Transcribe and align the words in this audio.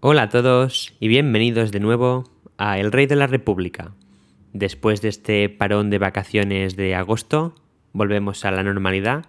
Hola 0.00 0.22
a 0.22 0.28
todos 0.28 0.94
y 1.00 1.08
bienvenidos 1.08 1.72
de 1.72 1.80
nuevo 1.80 2.22
a 2.56 2.78
El 2.78 2.92
Rey 2.92 3.06
de 3.06 3.16
la 3.16 3.26
República. 3.26 3.96
Después 4.52 5.02
de 5.02 5.08
este 5.08 5.48
parón 5.48 5.90
de 5.90 5.98
vacaciones 5.98 6.76
de 6.76 6.94
agosto, 6.94 7.56
volvemos 7.92 8.44
a 8.44 8.52
la 8.52 8.62
normalidad 8.62 9.24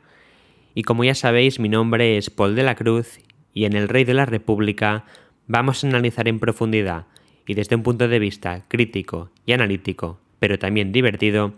y 0.76 0.84
como 0.84 1.04
ya 1.04 1.16
sabéis 1.16 1.60
mi 1.60 1.70
nombre 1.70 2.18
es 2.18 2.30
Paul 2.30 2.54
de 2.54 2.62
la 2.62 2.76
Cruz 2.76 3.18
y 3.52 3.66
en 3.66 3.74
El 3.74 3.90
Rey 3.90 4.04
de 4.04 4.14
la 4.14 4.28
República 4.28 5.06
vamos 5.48 5.84
a 5.84 5.88
analizar 5.88 6.28
en 6.28 6.40
profundidad 6.40 7.08
y 7.48 7.56
desde 7.56 7.76
un 7.76 7.82
punto 7.82 8.08
de 8.08 8.20
vista 8.20 8.64
crítico 8.68 9.32
y 9.48 9.54
analítico, 9.54 10.20
pero 10.38 10.60
también 10.60 10.92
divertido, 10.92 11.56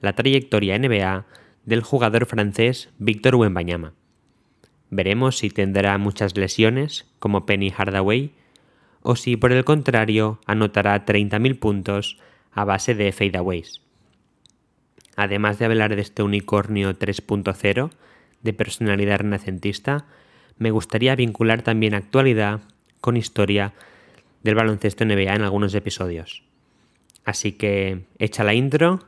la 0.00 0.14
trayectoria 0.14 0.78
NBA 0.78 1.26
del 1.66 1.82
jugador 1.82 2.24
francés 2.24 2.88
Víctor 2.98 3.34
Wembanyama. 3.34 3.92
Veremos 4.88 5.36
si 5.36 5.50
tendrá 5.50 5.98
muchas 5.98 6.34
lesiones, 6.38 7.04
como 7.18 7.44
Penny 7.44 7.68
Hardaway, 7.68 8.32
o 9.02 9.16
si 9.16 9.36
por 9.36 9.52
el 9.52 9.64
contrario 9.64 10.40
anotará 10.46 11.04
30.000 11.04 11.58
puntos 11.58 12.18
a 12.52 12.64
base 12.64 12.94
de 12.94 13.12
fadeaways. 13.12 13.80
Además 15.16 15.58
de 15.58 15.64
hablar 15.64 15.94
de 15.94 16.02
este 16.02 16.22
unicornio 16.22 16.98
3.0 16.98 17.90
de 18.42 18.52
personalidad 18.52 19.18
renacentista, 19.18 20.06
me 20.58 20.70
gustaría 20.70 21.14
vincular 21.16 21.62
también 21.62 21.94
actualidad 21.94 22.60
con 23.00 23.16
historia 23.16 23.72
del 24.42 24.54
baloncesto 24.54 25.04
NBA 25.04 25.34
en 25.34 25.42
algunos 25.42 25.74
episodios. 25.74 26.44
Así 27.24 27.52
que, 27.52 28.04
hecha 28.18 28.44
la 28.44 28.54
intro, 28.54 29.00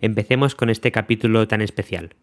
empecemos 0.00 0.54
con 0.54 0.70
este 0.70 0.92
capítulo 0.92 1.46
tan 1.46 1.60
especial. 1.60 2.14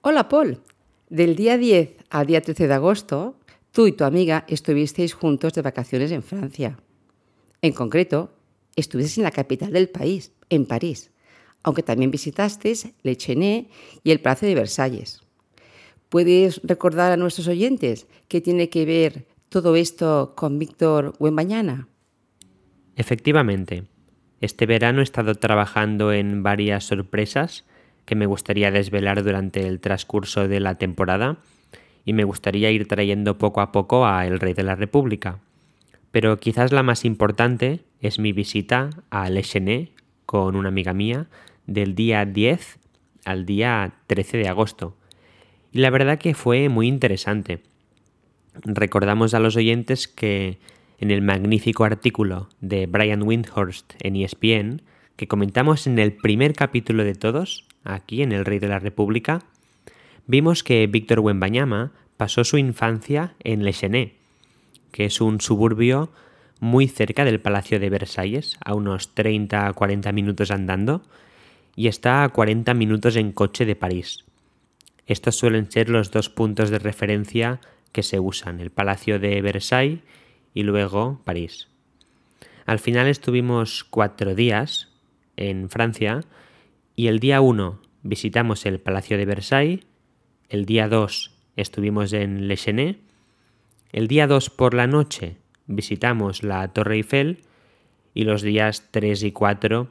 Hola 0.00 0.28
Paul, 0.28 0.60
del 1.08 1.36
día 1.36 1.58
10 1.58 1.96
al 2.10 2.26
día 2.26 2.40
13 2.40 2.68
de 2.68 2.74
agosto, 2.74 3.36
tú 3.72 3.86
y 3.86 3.92
tu 3.92 4.04
amiga 4.04 4.44
estuvisteis 4.48 5.14
juntos 5.14 5.54
de 5.54 5.62
vacaciones 5.62 6.12
en 6.12 6.22
Francia. 6.22 6.78
En 7.62 7.72
concreto, 7.72 8.32
estuvisteis 8.76 9.18
en 9.18 9.24
la 9.24 9.30
capital 9.30 9.72
del 9.72 9.88
país, 9.88 10.32
en 10.50 10.66
París, 10.66 11.10
aunque 11.62 11.82
también 11.82 12.10
visitasteis 12.10 12.92
Le 13.02 13.16
Chenet 13.16 13.68
y 14.04 14.10
el 14.10 14.20
Palacio 14.20 14.48
de 14.48 14.54
Versalles. 14.54 15.22
¿Puedes 16.08 16.60
recordar 16.62 17.10
a 17.12 17.16
nuestros 17.16 17.48
oyentes 17.48 18.06
qué 18.28 18.40
tiene 18.40 18.68
que 18.68 18.84
ver 18.84 19.26
todo 19.48 19.76
esto 19.76 20.34
con 20.36 20.58
Víctor 20.58 21.14
Wembanyama? 21.18 21.88
Efectivamente, 22.96 23.84
este 24.40 24.66
verano 24.66 25.00
he 25.00 25.04
estado 25.04 25.34
trabajando 25.36 26.12
en 26.12 26.42
varias 26.42 26.84
sorpresas 26.84 27.64
que 28.04 28.16
me 28.16 28.26
gustaría 28.26 28.70
desvelar 28.70 29.22
durante 29.22 29.66
el 29.66 29.80
transcurso 29.80 30.48
de 30.48 30.60
la 30.60 30.74
temporada 30.76 31.38
y 32.04 32.12
me 32.12 32.24
gustaría 32.24 32.70
ir 32.70 32.88
trayendo 32.88 33.38
poco 33.38 33.60
a 33.60 33.72
poco 33.72 34.06
a 34.06 34.26
El 34.26 34.40
Rey 34.40 34.54
de 34.54 34.62
la 34.62 34.74
República. 34.74 35.40
Pero 36.10 36.38
quizás 36.38 36.72
la 36.72 36.82
más 36.82 37.04
importante 37.04 37.80
es 38.00 38.18
mi 38.18 38.32
visita 38.32 38.90
a 39.10 39.30
Lechené 39.30 39.92
con 40.26 40.56
una 40.56 40.68
amiga 40.68 40.92
mía 40.92 41.26
del 41.66 41.94
día 41.94 42.24
10 42.24 42.78
al 43.24 43.46
día 43.46 43.94
13 44.06 44.38
de 44.38 44.48
agosto. 44.48 44.96
Y 45.70 45.78
la 45.78 45.90
verdad 45.90 46.18
que 46.18 46.34
fue 46.34 46.68
muy 46.68 46.88
interesante 46.88 47.62
recordamos 48.64 49.34
a 49.34 49.40
los 49.40 49.56
oyentes 49.56 50.08
que 50.08 50.58
en 50.98 51.10
el 51.10 51.22
magnífico 51.22 51.84
artículo 51.84 52.48
de 52.60 52.86
Brian 52.86 53.22
Windhorst 53.22 53.94
en 54.00 54.16
ESPN, 54.16 54.82
que 55.16 55.28
comentamos 55.28 55.86
en 55.86 55.98
el 55.98 56.12
primer 56.12 56.52
capítulo 56.52 57.04
de 57.04 57.14
todos, 57.14 57.66
aquí 57.84 58.22
en 58.22 58.32
El 58.32 58.44
Rey 58.44 58.58
de 58.58 58.68
la 58.68 58.78
República, 58.78 59.40
vimos 60.26 60.62
que 60.62 60.86
Víctor 60.86 61.20
Wembanyama 61.20 61.92
pasó 62.16 62.44
su 62.44 62.58
infancia 62.58 63.34
en 63.40 63.64
Le 63.64 63.72
Chenet, 63.72 64.14
que 64.90 65.06
es 65.06 65.20
un 65.20 65.40
suburbio 65.40 66.10
muy 66.60 66.86
cerca 66.86 67.24
del 67.24 67.40
Palacio 67.40 67.80
de 67.80 67.90
Versalles, 67.90 68.56
a 68.64 68.74
unos 68.74 69.14
30-40 69.16 70.12
minutos 70.12 70.50
andando, 70.50 71.02
y 71.74 71.88
está 71.88 72.22
a 72.22 72.28
40 72.28 72.74
minutos 72.74 73.16
en 73.16 73.32
coche 73.32 73.64
de 73.64 73.74
París. 73.74 74.24
Estos 75.06 75.34
suelen 75.36 75.70
ser 75.70 75.88
los 75.88 76.10
dos 76.10 76.28
puntos 76.28 76.70
de 76.70 76.78
referencia 76.78 77.60
que 77.90 78.02
se 78.02 78.20
usan, 78.20 78.60
el 78.60 78.70
Palacio 78.70 79.18
de 79.18 79.42
Versailles 79.42 80.00
y 80.54 80.62
luego 80.62 81.20
París. 81.24 81.68
Al 82.64 82.78
final 82.78 83.08
estuvimos 83.08 83.84
cuatro 83.84 84.34
días 84.34 84.88
en 85.36 85.68
Francia 85.68 86.20
y 86.94 87.08
el 87.08 87.18
día 87.18 87.40
1 87.40 87.80
visitamos 88.02 88.66
el 88.66 88.78
Palacio 88.78 89.18
de 89.18 89.24
Versailles, 89.24 89.80
el 90.52 90.66
día 90.66 90.86
2 90.86 91.30
estuvimos 91.56 92.12
en 92.12 92.46
Le 92.46 92.58
Chenet, 92.58 93.00
el 93.90 94.06
día 94.06 94.26
2 94.26 94.50
por 94.50 94.74
la 94.74 94.86
noche 94.86 95.36
visitamos 95.66 96.42
la 96.42 96.68
Torre 96.74 96.96
Eiffel 96.96 97.40
y 98.12 98.24
los 98.24 98.42
días 98.42 98.88
3 98.90 99.22
y 99.22 99.32
4 99.32 99.88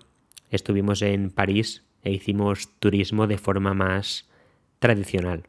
estuvimos 0.52 1.02
en 1.02 1.32
París 1.32 1.82
e 2.04 2.12
hicimos 2.12 2.70
turismo 2.78 3.26
de 3.26 3.40
forma 3.40 3.74
más 3.74 4.30
tradicional. 4.78 5.48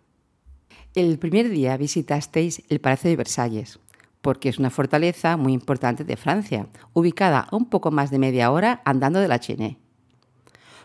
El 0.94 1.18
primer 1.18 1.50
día 1.50 1.76
visitasteis 1.76 2.62
el 2.70 2.80
Palacio 2.80 3.10
de 3.10 3.16
Versalles, 3.16 3.80
porque 4.22 4.48
es 4.48 4.58
una 4.58 4.70
fortaleza 4.70 5.36
muy 5.36 5.52
importante 5.52 6.04
de 6.04 6.16
Francia, 6.16 6.68
ubicada 6.94 7.40
a 7.50 7.54
un 7.54 7.68
poco 7.68 7.90
más 7.90 8.10
de 8.10 8.18
media 8.18 8.50
hora 8.50 8.80
andando 8.86 9.20
de 9.20 9.28
la 9.28 9.40
Chenet. 9.40 9.76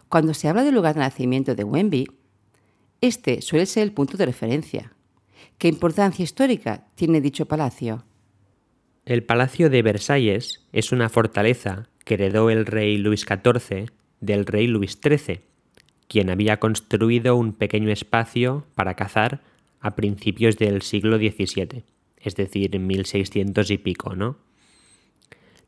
Cuando 0.09 0.33
se 0.33 0.49
habla 0.49 0.63
del 0.63 0.75
lugar 0.75 0.95
de 0.95 1.01
nacimiento 1.01 1.55
de 1.55 1.63
Wemby, 1.63 2.07
este 3.01 3.41
suele 3.41 3.65
ser 3.65 3.83
el 3.83 3.93
punto 3.93 4.17
de 4.17 4.25
referencia. 4.25 4.93
¿Qué 5.57 5.67
importancia 5.67 6.23
histórica 6.23 6.87
tiene 6.95 7.21
dicho 7.21 7.45
palacio? 7.45 8.05
El 9.05 9.23
Palacio 9.23 9.69
de 9.69 9.81
Versalles 9.81 10.67
es 10.73 10.91
una 10.91 11.09
fortaleza 11.09 11.89
que 12.03 12.15
heredó 12.15 12.49
el 12.49 12.65
rey 12.65 12.97
Luis 12.97 13.21
XIV 13.21 13.89
del 14.19 14.45
rey 14.45 14.67
Luis 14.67 14.99
XIII, 15.01 15.41
quien 16.07 16.29
había 16.29 16.59
construido 16.59 17.35
un 17.35 17.53
pequeño 17.53 17.91
espacio 17.91 18.65
para 18.75 18.95
cazar 18.95 19.41
a 19.79 19.95
principios 19.95 20.57
del 20.57 20.81
siglo 20.81 21.17
XVII, 21.17 21.83
es 22.17 22.35
decir, 22.35 22.75
en 22.75 22.87
1600 22.87 23.71
y 23.71 23.77
pico, 23.77 24.15
¿no? 24.15 24.37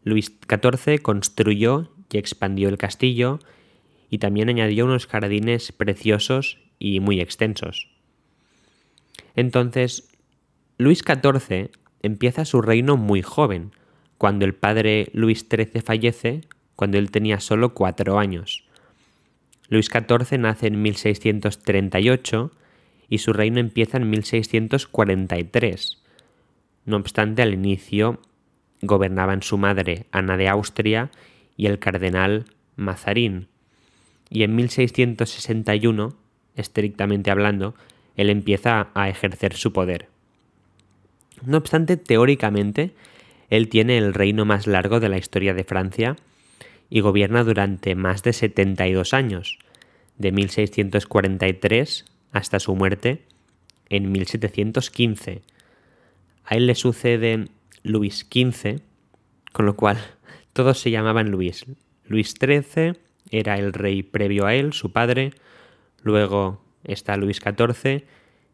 Luis 0.03 0.31
XIV 0.47 1.01
construyó 1.01 1.91
y 2.11 2.17
expandió 2.17 2.69
el 2.69 2.77
castillo 2.77 3.39
y 4.09 4.17
también 4.17 4.49
añadió 4.49 4.85
unos 4.85 5.07
jardines 5.07 5.71
preciosos 5.71 6.57
y 6.79 6.99
muy 7.01 7.19
extensos. 7.19 7.89
Entonces, 9.35 10.09
Luis 10.77 11.03
XIV 11.05 11.69
empieza 12.01 12.45
su 12.45 12.61
reino 12.61 12.97
muy 12.97 13.21
joven, 13.21 13.71
cuando 14.17 14.45
el 14.45 14.55
padre 14.55 15.09
Luis 15.13 15.45
XIII 15.49 15.81
fallece, 15.81 16.41
cuando 16.75 16.97
él 16.97 17.11
tenía 17.11 17.39
solo 17.39 17.73
cuatro 17.73 18.19
años. 18.19 18.63
Luis 19.69 19.87
XIV 19.87 20.39
nace 20.39 20.67
en 20.67 20.81
1638 20.81 22.51
y 23.07 23.17
su 23.19 23.33
reino 23.33 23.59
empieza 23.59 23.97
en 23.97 24.09
1643. 24.09 26.01
No 26.85 26.97
obstante, 26.97 27.41
al 27.41 27.53
inicio 27.53 28.19
gobernaban 28.81 29.43
su 29.43 29.57
madre, 29.57 30.05
Ana 30.11 30.37
de 30.37 30.47
Austria, 30.47 31.11
y 31.57 31.67
el 31.67 31.79
cardenal 31.79 32.45
Mazarín. 32.75 33.47
Y 34.29 34.43
en 34.43 34.55
1661, 34.55 36.15
estrictamente 36.59 37.31
hablando, 37.31 37.75
él 38.15 38.29
empieza 38.29 38.89
a 38.93 39.09
ejercer 39.09 39.53
su 39.53 39.73
poder. 39.73 40.07
No 41.45 41.57
obstante, 41.57 41.97
teóricamente, 41.97 42.93
él 43.49 43.69
tiene 43.69 43.97
el 43.97 44.13
reino 44.13 44.45
más 44.45 44.67
largo 44.67 44.99
de 44.99 45.09
la 45.09 45.17
historia 45.17 45.53
de 45.53 45.63
Francia 45.63 46.15
y 46.89 46.99
gobierna 46.99 47.43
durante 47.43 47.95
más 47.95 48.23
de 48.23 48.33
72 48.33 49.13
años, 49.13 49.59
de 50.17 50.31
1643 50.31 52.05
hasta 52.31 52.59
su 52.59 52.75
muerte 52.75 53.23
en 53.89 54.11
1715. 54.11 55.41
A 56.43 56.55
él 56.55 56.67
le 56.67 56.75
sucede 56.75 57.45
Luis 57.83 58.27
XV, 58.29 58.81
con 59.51 59.65
lo 59.65 59.75
cual 59.75 59.97
todos 60.53 60.79
se 60.79 60.91
llamaban 60.91 61.31
Luis. 61.31 61.65
Luis 62.05 62.33
XIII 62.39 62.93
era 63.31 63.57
el 63.57 63.73
rey 63.73 64.03
previo 64.03 64.45
a 64.45 64.55
él, 64.55 64.73
su 64.73 64.91
padre, 64.91 65.31
luego 66.03 66.63
está 66.83 67.17
Luis 67.17 67.37
XIV 67.37 68.05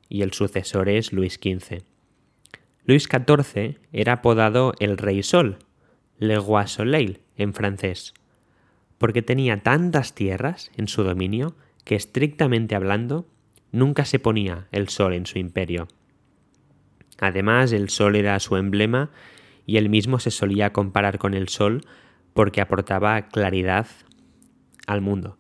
y 0.09 0.21
el 0.21 0.33
sucesor 0.33 0.89
es 0.89 1.13
Luis 1.13 1.36
XV. 1.36 1.83
Luis 2.86 3.07
XIV 3.09 3.80
era 3.92 4.13
apodado 4.13 4.74
el 4.80 4.97
Rey 4.97 5.24
Sol, 5.24 5.57
Le 6.18 6.38
Roi 6.38 6.68
Soleil 6.68 7.21
en 7.36 7.53
francés, 7.53 8.13
porque 8.97 9.21
tenía 9.21 9.63
tantas 9.63 10.13
tierras 10.13 10.71
en 10.77 10.88
su 10.88 11.03
dominio 11.03 11.56
que 11.83 11.95
estrictamente 11.95 12.75
hablando 12.75 13.27
nunca 13.71 14.06
se 14.06 14.19
ponía 14.19 14.68
el 14.71 14.89
sol 14.89 15.13
en 15.13 15.25
su 15.25 15.39
imperio. 15.39 15.88
Además, 17.19 17.71
el 17.71 17.89
sol 17.89 18.15
era 18.15 18.39
su 18.39 18.56
emblema 18.56 19.09
y 19.65 19.77
él 19.77 19.89
mismo 19.89 20.19
se 20.19 20.31
solía 20.31 20.74
comparar 20.74 21.18
con 21.18 21.33
el 21.33 21.50
sol 21.50 21.81
porque 22.33 22.62
aportaba 22.62 23.30
claridad 23.30 23.88
al 24.88 25.01
mundo. 25.01 25.38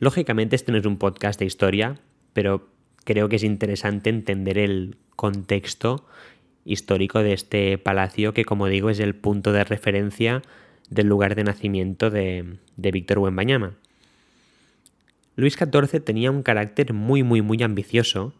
Lógicamente 0.00 0.56
este 0.56 0.72
no 0.72 0.78
es 0.78 0.86
un 0.86 0.96
podcast 0.96 1.38
de 1.38 1.44
historia, 1.44 2.00
pero 2.32 2.66
creo 3.04 3.28
que 3.28 3.36
es 3.36 3.44
interesante 3.44 4.08
entender 4.08 4.56
el 4.56 4.96
contexto 5.14 6.06
histórico 6.64 7.22
de 7.22 7.34
este 7.34 7.76
palacio 7.76 8.32
que, 8.32 8.46
como 8.46 8.66
digo, 8.66 8.88
es 8.88 8.98
el 8.98 9.14
punto 9.14 9.52
de 9.52 9.62
referencia 9.62 10.40
del 10.88 11.06
lugar 11.06 11.34
de 11.34 11.44
nacimiento 11.44 12.08
de, 12.08 12.56
de 12.78 12.90
Víctor 12.90 13.18
Wembanyama. 13.18 13.74
Luis 15.36 15.54
XIV 15.54 16.02
tenía 16.02 16.30
un 16.30 16.42
carácter 16.42 16.94
muy, 16.94 17.22
muy, 17.22 17.42
muy 17.42 17.62
ambicioso 17.62 18.32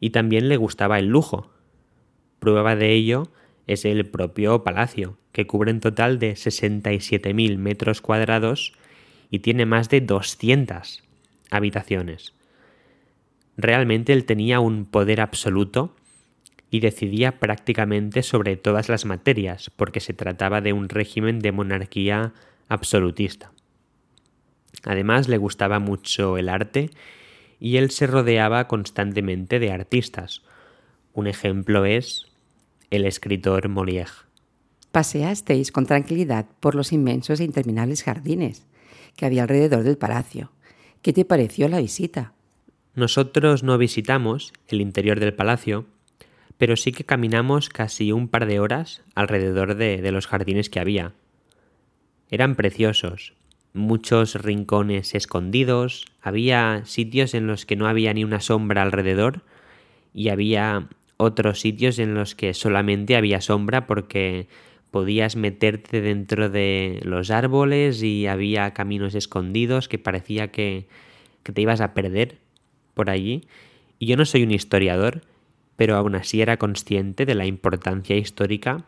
y 0.00 0.10
también 0.10 0.48
le 0.48 0.56
gustaba 0.56 0.98
el 0.98 1.06
lujo. 1.06 1.48
Prueba 2.40 2.74
de 2.74 2.92
ello 2.92 3.28
es 3.68 3.84
el 3.84 4.04
propio 4.04 4.64
palacio, 4.64 5.16
que 5.30 5.46
cubre 5.46 5.70
un 5.70 5.78
total 5.78 6.18
de 6.18 6.32
67.000 6.32 7.56
metros 7.56 8.00
cuadrados 8.00 8.72
y 9.30 9.38
tiene 9.38 9.64
más 9.64 9.88
de 9.88 10.00
200 10.00 11.03
habitaciones. 11.54 12.34
Realmente 13.56 14.12
él 14.12 14.24
tenía 14.24 14.60
un 14.60 14.84
poder 14.84 15.20
absoluto 15.20 15.94
y 16.70 16.80
decidía 16.80 17.38
prácticamente 17.38 18.22
sobre 18.22 18.56
todas 18.56 18.88
las 18.88 19.04
materias, 19.04 19.70
porque 19.70 20.00
se 20.00 20.12
trataba 20.12 20.60
de 20.60 20.72
un 20.72 20.88
régimen 20.88 21.38
de 21.38 21.52
monarquía 21.52 22.32
absolutista. 22.68 23.52
Además 24.82 25.28
le 25.28 25.38
gustaba 25.38 25.78
mucho 25.78 26.36
el 26.36 26.48
arte 26.48 26.90
y 27.60 27.76
él 27.76 27.90
se 27.90 28.06
rodeaba 28.06 28.66
constantemente 28.66 29.58
de 29.58 29.70
artistas. 29.70 30.42
Un 31.12 31.26
ejemplo 31.28 31.84
es 31.84 32.26
el 32.90 33.04
escritor 33.04 33.68
Molière. 33.68 34.26
Paseasteis 34.90 35.72
con 35.72 35.86
tranquilidad 35.86 36.46
por 36.60 36.74
los 36.74 36.92
inmensos 36.92 37.40
e 37.40 37.44
interminables 37.44 38.02
jardines 38.02 38.66
que 39.16 39.26
había 39.26 39.42
alrededor 39.42 39.82
del 39.82 39.96
palacio. 39.96 40.50
¿Qué 41.04 41.12
te 41.12 41.26
pareció 41.26 41.68
la 41.68 41.82
visita? 41.82 42.32
Nosotros 42.94 43.62
no 43.62 43.76
visitamos 43.76 44.54
el 44.68 44.80
interior 44.80 45.20
del 45.20 45.34
palacio, 45.34 45.84
pero 46.56 46.76
sí 46.76 46.92
que 46.92 47.04
caminamos 47.04 47.68
casi 47.68 48.10
un 48.10 48.26
par 48.26 48.46
de 48.46 48.58
horas 48.58 49.02
alrededor 49.14 49.74
de, 49.74 50.00
de 50.00 50.12
los 50.12 50.26
jardines 50.26 50.70
que 50.70 50.80
había. 50.80 51.12
Eran 52.30 52.56
preciosos, 52.56 53.34
muchos 53.74 54.34
rincones 54.36 55.14
escondidos, 55.14 56.06
había 56.22 56.86
sitios 56.86 57.34
en 57.34 57.48
los 57.48 57.66
que 57.66 57.76
no 57.76 57.86
había 57.86 58.14
ni 58.14 58.24
una 58.24 58.40
sombra 58.40 58.80
alrededor 58.80 59.42
y 60.14 60.30
había 60.30 60.88
otros 61.18 61.60
sitios 61.60 61.98
en 61.98 62.14
los 62.14 62.34
que 62.34 62.54
solamente 62.54 63.14
había 63.14 63.42
sombra 63.42 63.86
porque 63.86 64.48
podías 64.94 65.34
meterte 65.34 66.00
dentro 66.00 66.50
de 66.50 67.00
los 67.02 67.32
árboles 67.32 68.00
y 68.04 68.28
había 68.28 68.74
caminos 68.74 69.16
escondidos 69.16 69.88
que 69.88 69.98
parecía 69.98 70.52
que, 70.52 70.86
te 71.42 71.60
ibas 71.60 71.80
a 71.80 71.94
perder 71.94 72.38
por 72.94 73.10
allí. 73.10 73.42
Y 73.98 74.06
yo 74.06 74.16
no 74.16 74.24
soy 74.24 74.44
un 74.44 74.52
historiador, 74.52 75.22
pero 75.74 75.96
aún 75.96 76.14
así 76.14 76.42
era 76.42 76.58
consciente 76.58 77.26
de 77.26 77.34
la 77.34 77.44
importancia 77.44 78.16
histórica 78.16 78.84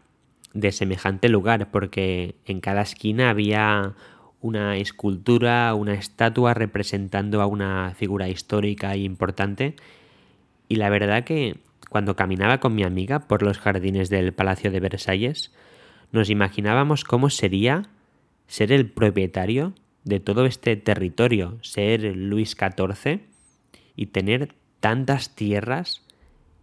de 0.55 0.71
semejante 0.71 1.29
lugar, 1.29 1.73
porque 1.73 2.37
en 2.45 2.61
cada 2.61 2.83
esquina 2.83 3.29
había 3.29 3.95
una 4.41 4.77
escultura, 4.77 5.75
una 5.75 5.95
estatua 5.95 6.55
representando 6.55 7.43
a 7.43 7.47
una 7.47 7.95
figura 7.97 8.29
histórica 8.29 8.95
e 8.95 8.99
importante. 8.99 9.75
Y 10.69 10.77
la 10.77 10.89
verdad 10.89 11.25
que 11.25 11.57
cuando 11.91 12.15
caminaba 12.15 12.61
con 12.61 12.77
mi 12.77 12.85
amiga 12.85 13.27
por 13.27 13.43
los 13.43 13.59
jardines 13.59 14.09
del 14.09 14.33
Palacio 14.33 14.71
de 14.71 14.79
Versalles, 14.79 15.51
nos 16.13 16.31
imaginábamos 16.31 17.05
cómo 17.05 17.31
sería 17.31 17.89
ser 18.47 18.73
el 18.73 18.91
propietario 18.91 19.75
de 20.05 20.21
todo 20.21 20.47
este 20.47 20.77
territorio, 20.77 21.59
ser 21.63 22.17
Luis 22.17 22.57
XIV 22.57 23.21
y 23.97 24.07
tener 24.07 24.55
tantas 24.81 25.35
tierras 25.35 26.03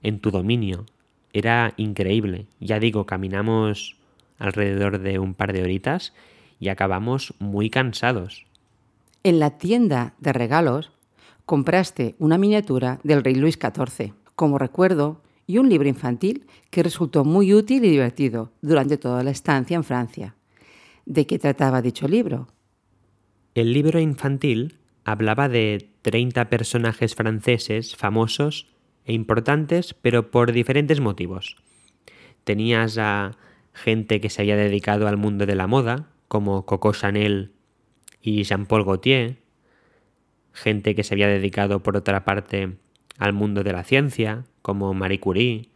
en 0.01 0.19
tu 0.19 0.31
dominio. 0.31 0.85
Era 1.33 1.73
increíble. 1.77 2.45
Ya 2.59 2.79
digo, 2.79 3.05
caminamos 3.05 3.97
alrededor 4.39 4.99
de 4.99 5.19
un 5.19 5.33
par 5.33 5.51
de 5.51 5.63
horitas 5.63 6.13
y 6.59 6.69
acabamos 6.69 7.33
muy 7.39 7.69
cansados. 7.69 8.45
En 9.23 9.39
la 9.39 9.57
tienda 9.57 10.13
de 10.19 10.33
regalos 10.33 10.91
compraste 11.45 12.15
una 12.19 12.37
miniatura 12.37 12.99
del 13.03 13.23
rey 13.23 13.35
Luis 13.35 13.59
XIV 13.61 14.13
como 14.35 14.57
recuerdo 14.57 15.21
y 15.45 15.57
un 15.57 15.69
libro 15.69 15.89
infantil 15.89 16.45
que 16.69 16.83
resultó 16.83 17.25
muy 17.25 17.53
útil 17.53 17.83
y 17.85 17.89
divertido 17.89 18.51
durante 18.61 18.97
toda 18.97 19.23
la 19.23 19.31
estancia 19.31 19.75
en 19.75 19.83
Francia. 19.83 20.35
¿De 21.05 21.25
qué 21.25 21.39
trataba 21.39 21.81
dicho 21.81 22.07
libro? 22.07 22.47
El 23.55 23.73
libro 23.73 23.99
infantil 23.99 24.79
hablaba 25.03 25.49
de 25.49 25.89
30 26.01 26.49
personajes 26.49 27.15
franceses 27.15 27.95
famosos 27.95 28.73
e 29.05 29.13
importantes, 29.13 29.93
pero 29.93 30.31
por 30.31 30.51
diferentes 30.51 31.01
motivos. 31.01 31.57
Tenías 32.43 32.97
a 32.97 33.31
gente 33.73 34.21
que 34.21 34.29
se 34.29 34.41
había 34.41 34.55
dedicado 34.55 35.07
al 35.07 35.17
mundo 35.17 35.45
de 35.45 35.55
la 35.55 35.67
moda, 35.67 36.09
como 36.27 36.65
Coco 36.65 36.93
Chanel 36.93 37.51
y 38.21 38.43
Jean-Paul 38.43 38.85
Gaultier, 38.85 39.37
gente 40.53 40.95
que 40.95 41.03
se 41.03 41.13
había 41.13 41.27
dedicado 41.27 41.81
por 41.83 41.97
otra 41.97 42.23
parte 42.23 42.77
al 43.17 43.33
mundo 43.33 43.63
de 43.63 43.73
la 43.73 43.83
ciencia, 43.83 44.45
como 44.63 44.95
Marie 44.95 45.19
Curie, 45.19 45.69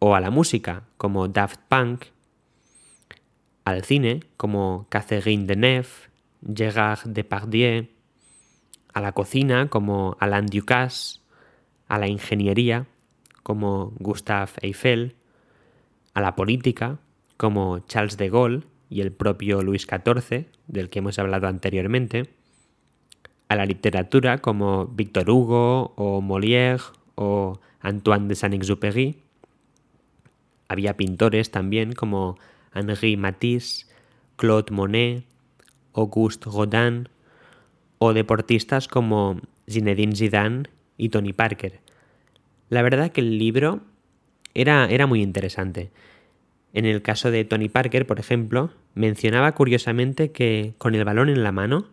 o 0.00 0.16
a 0.16 0.20
la 0.20 0.30
música, 0.30 0.82
como 0.96 1.28
Daft 1.28 1.60
Punk, 1.68 2.06
al 3.64 3.84
cine, 3.84 4.24
como 4.36 4.86
Catherine 4.88 5.46
Deneuve, 5.46 6.10
Gérard 6.42 7.04
Depardieu, 7.04 7.86
a 8.92 9.00
la 9.00 9.12
cocina, 9.12 9.68
como 9.68 10.16
Alain 10.18 10.46
Ducasse, 10.46 11.20
a 11.86 11.98
la 11.98 12.08
ingeniería, 12.08 12.86
como 13.42 13.92
Gustave 13.98 14.52
Eiffel, 14.62 15.16
a 16.14 16.20
la 16.20 16.34
política, 16.34 16.98
como 17.36 17.80
Charles 17.80 18.16
de 18.16 18.30
Gaulle 18.30 18.62
y 18.88 19.02
el 19.02 19.12
propio 19.12 19.62
Luis 19.62 19.86
XIV, 19.86 20.46
del 20.66 20.88
que 20.88 20.98
hemos 21.00 21.18
hablado 21.18 21.46
anteriormente, 21.46 22.30
a 23.48 23.56
la 23.56 23.66
literatura 23.66 24.38
como 24.38 24.86
Victor 24.86 25.28
Hugo 25.28 25.92
o 25.96 26.20
Molière 26.20 26.82
o 27.20 27.60
Antoine 27.80 28.26
de 28.28 28.34
Saint-Exupéry. 28.34 29.18
Había 30.68 30.96
pintores 30.96 31.50
también 31.50 31.92
como 31.92 32.38
Henri 32.74 33.18
Matisse, 33.18 33.86
Claude 34.36 34.72
Monet, 34.72 35.24
Auguste 35.92 36.48
Rodin 36.48 37.10
o 37.98 38.14
deportistas 38.14 38.88
como 38.88 39.38
Zinedine 39.68 40.16
Zidane 40.16 40.62
y 40.96 41.10
Tony 41.10 41.34
Parker. 41.34 41.80
La 42.70 42.80
verdad 42.80 43.12
que 43.12 43.20
el 43.20 43.38
libro 43.38 43.82
era, 44.54 44.86
era 44.86 45.06
muy 45.06 45.20
interesante. 45.20 45.90
En 46.72 46.86
el 46.86 47.02
caso 47.02 47.30
de 47.30 47.44
Tony 47.44 47.68
Parker, 47.68 48.06
por 48.06 48.18
ejemplo, 48.18 48.72
mencionaba 48.94 49.52
curiosamente 49.52 50.32
que 50.32 50.72
con 50.78 50.94
el 50.94 51.04
balón 51.04 51.28
en 51.28 51.42
la 51.42 51.52
mano 51.52 51.84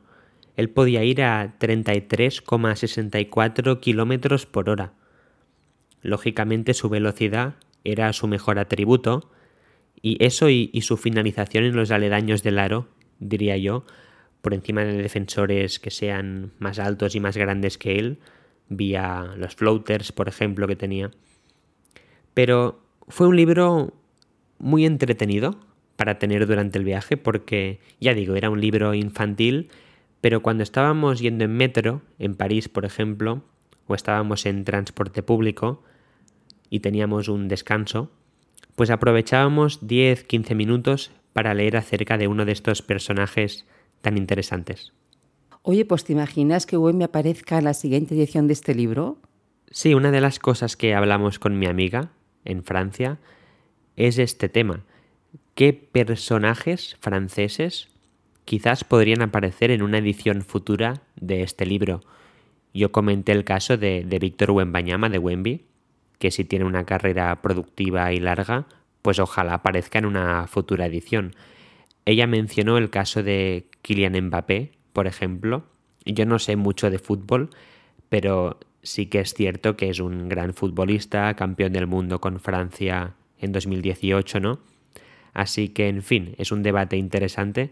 él 0.55 0.69
podía 0.69 1.03
ir 1.03 1.22
a 1.24 1.60
33,64 1.60 3.81
kilómetros 3.81 4.46
por 4.46 4.69
hora. 4.69 4.93
Lógicamente 6.01 6.74
su 6.74 6.89
velocidad 6.89 7.56
era 7.84 8.12
su 8.13 8.27
mejor 8.27 8.60
atributo 8.60 9.32
y 10.01 10.24
eso 10.24 10.50
y, 10.50 10.70
su 10.82 10.98
finalización 10.98 11.63
en 11.63 11.75
los 11.75 11.92
aledaños 11.92 12.44
del 12.44 12.60
aro, 12.60 12.88
diría 13.20 13.58
yo, 13.58 13.86
por 14.42 14.54
encima 14.54 14.84
de 14.84 15.01
defensores 15.01 15.80
que 15.80 15.92
sean 15.92 16.51
más 16.60 16.80
altos 16.80 17.16
y 17.16 17.20
más 17.20 17.36
grandes 17.36 17.77
que 17.77 17.98
él, 17.98 18.20
vía 18.70 19.34
los 19.38 19.56
floaters, 19.56 20.12
por 20.12 20.27
ejemplo, 20.27 20.68
que 20.68 20.75
tenía. 20.75 21.12
Pero 22.34 22.80
fue 23.08 23.27
un 23.27 23.36
libro 23.36 23.94
muy 24.60 24.86
entretenido 24.86 25.60
para 25.96 26.20
tener 26.20 26.46
durante 26.46 26.77
el 26.77 26.86
viaje 26.86 27.18
porque, 27.18 27.80
ya 28.00 28.13
digo, 28.13 28.36
era 28.36 28.50
un 28.50 28.62
libro 28.62 28.94
infantil, 28.94 29.70
pero 30.22 30.42
cuando 30.42 30.63
estábamos 30.63 31.20
yendo 31.20 31.44
en 31.46 31.56
metro, 31.56 32.01
en 32.20 32.36
París 32.36 32.70
por 32.70 32.86
ejemplo, 32.86 33.44
o 33.88 33.96
estábamos 33.96 34.46
en 34.46 34.63
transporte 34.63 35.24
público 35.24 35.84
y 36.70 36.82
teníamos 36.82 37.29
un 37.29 37.48
descanso, 37.48 38.12
pues 38.75 38.89
aprovechábamos 38.89 39.82
10-15 39.82 40.56
minutos 40.56 41.12
para 41.34 41.53
leer 41.53 41.77
acerca 41.77 42.17
de 42.17 42.27
uno 42.27 42.46
de 42.46 42.51
estos 42.51 42.82
personajes 42.82 43.65
tan 44.01 44.17
interesantes. 44.17 44.94
Oye, 45.62 45.86
pues 45.86 46.03
¿te 46.03 46.13
imaginas 46.13 46.65
que 46.65 46.77
hoy 46.77 46.94
me 46.94 47.03
aparezca 47.03 47.62
la 47.62 47.74
siguiente 47.74 48.15
edición 48.15 48.48
de 48.48 48.53
este 48.53 48.75
libro? 48.75 49.17
Sí, 49.70 49.94
una 49.94 50.12
de 50.12 50.22
las 50.22 50.39
cosas 50.39 50.77
que 50.77 50.94
hablamos 50.96 51.39
con 51.39 51.60
mi 51.60 51.65
amiga 51.65 52.12
en 52.46 52.63
Francia 52.63 53.20
es 53.96 54.17
este 54.17 54.48
tema. 54.48 54.84
¿Qué 55.56 55.74
personajes 55.74 56.96
franceses 57.00 57.89
quizás 58.48 58.86
podrían 58.86 59.22
aparecer 59.22 59.72
en 59.72 59.82
una 59.82 59.98
edición 59.98 60.41
futura 60.41 61.01
de 61.17 61.44
este 61.44 61.65
libro. 61.65 62.00
Yo 62.77 62.91
comenté 62.91 63.31
el 63.31 63.43
caso 63.43 63.75
de, 63.75 64.03
de 64.05 64.19
Víctor 64.19 64.51
Wembanyama 64.51 65.10
de 65.10 65.17
Wemby, 65.17 65.65
que 66.19 66.29
si 66.29 66.43
tiene 66.43 66.63
una 66.63 66.86
carrera 66.86 67.41
productiva 67.41 68.13
y 68.13 68.19
larga, 68.19 68.67
pues 69.01 69.17
ojalá 69.17 69.55
aparezca 69.55 69.98
en 69.98 70.05
una 70.05 70.46
futura 70.46 70.86
edición. 70.86 71.34
Ella 72.05 72.27
mencionó 72.27 72.77
el 72.77 72.91
caso 72.91 73.24
de 73.24 73.65
Kylian 73.81 74.27
Mbappé, 74.27 74.74
por 74.93 75.07
ejemplo. 75.07 75.63
Yo 76.05 76.27
no 76.27 76.38
sé 76.38 76.55
mucho 76.55 76.91
de 76.91 77.00
fútbol, 77.00 77.50
pero 78.10 78.60
sí 78.84 79.07
que 79.07 79.22
es 79.22 79.34
cierto 79.34 79.75
que 79.75 79.89
es 79.89 80.00
un 80.00 80.29
gran 80.29 80.53
futbolista, 80.53 81.34
campeón 81.36 81.74
del 81.74 81.88
mundo 81.88 82.22
con 82.22 82.39
Francia 82.39 83.15
en 83.39 83.53
2018, 83.53 84.39
¿no? 84.39 84.60
Así 85.34 85.69
que, 85.69 85.88
en 85.88 86.03
fin, 86.03 86.36
es 86.38 86.51
un 86.51 86.62
debate 86.62 86.96
interesante, 86.96 87.69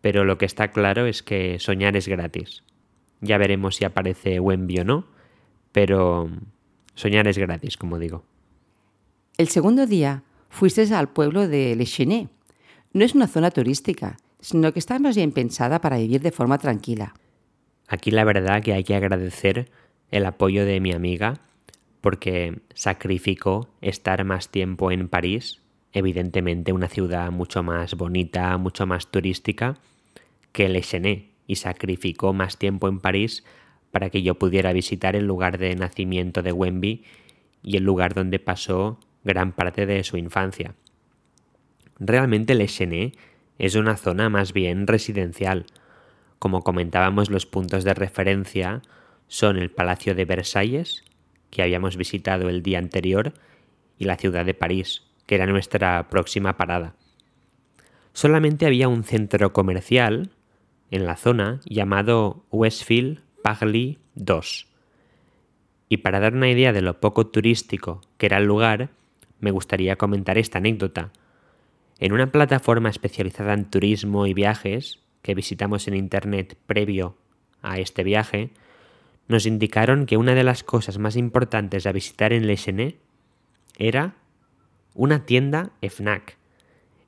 pero 0.00 0.24
lo 0.24 0.38
que 0.38 0.46
está 0.46 0.72
claro 0.72 1.06
es 1.06 1.22
que 1.22 1.60
soñar 1.60 1.96
es 1.96 2.08
gratis. 2.08 2.64
Ya 3.20 3.38
veremos 3.38 3.76
si 3.76 3.84
aparece 3.84 4.40
Wemby 4.40 4.80
o 4.80 4.84
no, 4.84 5.04
pero 5.72 6.30
soñar 6.94 7.26
es 7.28 7.38
gratis, 7.38 7.76
como 7.76 7.98
digo. 7.98 8.24
El 9.36 9.48
segundo 9.48 9.86
día 9.86 10.22
fuiste 10.48 10.94
al 10.94 11.08
pueblo 11.08 11.48
de 11.48 11.74
Le 11.76 11.84
Chenet. 11.84 12.28
No 12.92 13.04
es 13.04 13.14
una 13.14 13.26
zona 13.26 13.50
turística, 13.50 14.18
sino 14.40 14.72
que 14.72 14.78
está 14.78 14.98
más 14.98 15.16
bien 15.16 15.32
pensada 15.32 15.80
para 15.80 15.98
vivir 15.98 16.20
de 16.20 16.32
forma 16.32 16.58
tranquila. 16.58 17.14
Aquí 17.88 18.10
la 18.10 18.24
verdad 18.24 18.62
que 18.62 18.72
hay 18.72 18.84
que 18.84 18.94
agradecer 18.94 19.70
el 20.10 20.26
apoyo 20.26 20.64
de 20.64 20.80
mi 20.80 20.92
amiga 20.92 21.40
porque 22.00 22.60
sacrificó 22.74 23.68
estar 23.80 24.24
más 24.24 24.48
tiempo 24.48 24.90
en 24.90 25.08
París, 25.08 25.60
evidentemente 25.92 26.72
una 26.72 26.88
ciudad 26.88 27.30
mucho 27.30 27.62
más 27.62 27.94
bonita, 27.94 28.56
mucho 28.58 28.86
más 28.86 29.10
turística 29.10 29.78
que 30.52 30.68
Le 30.68 30.80
Chenet, 30.82 31.29
y 31.50 31.56
sacrificó 31.56 32.32
más 32.32 32.58
tiempo 32.58 32.86
en 32.86 33.00
París 33.00 33.44
para 33.90 34.08
que 34.08 34.22
yo 34.22 34.36
pudiera 34.36 34.72
visitar 34.72 35.16
el 35.16 35.26
lugar 35.26 35.58
de 35.58 35.74
nacimiento 35.74 36.42
de 36.42 36.52
Wemby 36.52 37.02
y 37.64 37.76
el 37.76 37.82
lugar 37.82 38.14
donde 38.14 38.38
pasó 38.38 39.00
gran 39.24 39.50
parte 39.50 39.84
de 39.84 40.04
su 40.04 40.16
infancia. 40.16 40.76
Realmente 41.98 42.54
Le 42.54 42.68
Chenet 42.68 43.18
es 43.58 43.74
una 43.74 43.96
zona 43.96 44.28
más 44.28 44.52
bien 44.52 44.86
residencial. 44.86 45.66
Como 46.38 46.62
comentábamos, 46.62 47.30
los 47.30 47.46
puntos 47.46 47.82
de 47.82 47.94
referencia 47.94 48.80
son 49.26 49.56
el 49.56 49.72
Palacio 49.72 50.14
de 50.14 50.26
Versalles, 50.26 51.02
que 51.50 51.62
habíamos 51.62 51.96
visitado 51.96 52.48
el 52.48 52.62
día 52.62 52.78
anterior, 52.78 53.34
y 53.98 54.04
la 54.04 54.16
ciudad 54.16 54.46
de 54.46 54.54
París, 54.54 55.02
que 55.26 55.34
era 55.34 55.46
nuestra 55.46 56.08
próxima 56.10 56.56
parada. 56.56 56.94
Solamente 58.12 58.66
había 58.66 58.86
un 58.86 59.02
centro 59.02 59.52
comercial 59.52 60.30
en 60.90 61.06
la 61.06 61.16
zona 61.16 61.60
llamado 61.64 62.44
Westfield 62.50 63.20
Pagli 63.42 63.98
2. 64.14 64.66
Y 65.88 65.98
para 65.98 66.20
dar 66.20 66.34
una 66.34 66.50
idea 66.50 66.72
de 66.72 66.82
lo 66.82 67.00
poco 67.00 67.26
turístico 67.26 68.00
que 68.16 68.26
era 68.26 68.38
el 68.38 68.44
lugar, 68.44 68.90
me 69.40 69.50
gustaría 69.50 69.96
comentar 69.96 70.38
esta 70.38 70.58
anécdota. 70.58 71.10
En 71.98 72.12
una 72.12 72.30
plataforma 72.30 72.88
especializada 72.88 73.54
en 73.54 73.64
turismo 73.64 74.26
y 74.26 74.34
viajes 74.34 75.00
que 75.22 75.34
visitamos 75.34 75.88
en 75.88 75.94
Internet 75.94 76.56
previo 76.66 77.16
a 77.62 77.78
este 77.78 78.04
viaje, 78.04 78.50
nos 79.28 79.46
indicaron 79.46 80.06
que 80.06 80.16
una 80.16 80.34
de 80.34 80.44
las 80.44 80.64
cosas 80.64 80.98
más 80.98 81.16
importantes 81.16 81.86
a 81.86 81.92
visitar 81.92 82.32
en 82.32 82.46
Lechené 82.46 82.96
era 83.78 84.14
una 84.94 85.24
tienda 85.24 85.70
FNAC. 85.82 86.39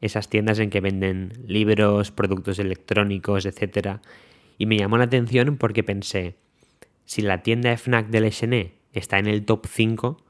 Esas 0.03 0.29
tiendas 0.29 0.59
en 0.59 0.69
que 0.69 0.83
venden 0.83 1.33
libros, 1.47 2.11
productos 2.11 2.59
electrónicos, 2.59 3.47
etc. 3.47 4.01
Y 4.59 4.67
me 4.67 4.77
llamó 4.77 4.99
la 4.99 5.05
atención 5.05 5.57
porque 5.57 5.83
pensé, 5.83 6.37
si 7.07 7.23
la 7.23 7.43
tienda 7.43 7.75
FNAC 7.75 8.09
de 8.09 8.21
Lechené 8.21 8.75
está 8.93 9.19
en 9.19 9.29
el 9.29 9.47
top 9.47 9.67
5, 9.67 10.23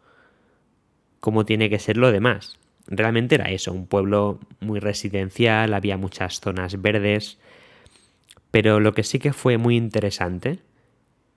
¿cómo 1.19 1.45
tiene 1.45 1.69
que 1.69 1.81
ser 1.81 1.97
lo 1.97 2.12
demás? 2.12 2.61
realmente 2.87 3.35
era 3.37 3.50
eso, 3.50 3.73
un 3.73 3.87
pueblo 3.87 4.41
muy 4.61 4.81
residencial, 4.81 5.75
había 5.75 5.97
muchas 5.97 6.41
zonas 6.41 6.81
verdes, 6.81 7.38
pero 8.50 8.81
lo 8.81 8.93
que 8.93 9.02
sí 9.02 9.19
que 9.19 9.33
fue 9.33 9.59
muy 9.59 9.76
interesante 9.76 10.59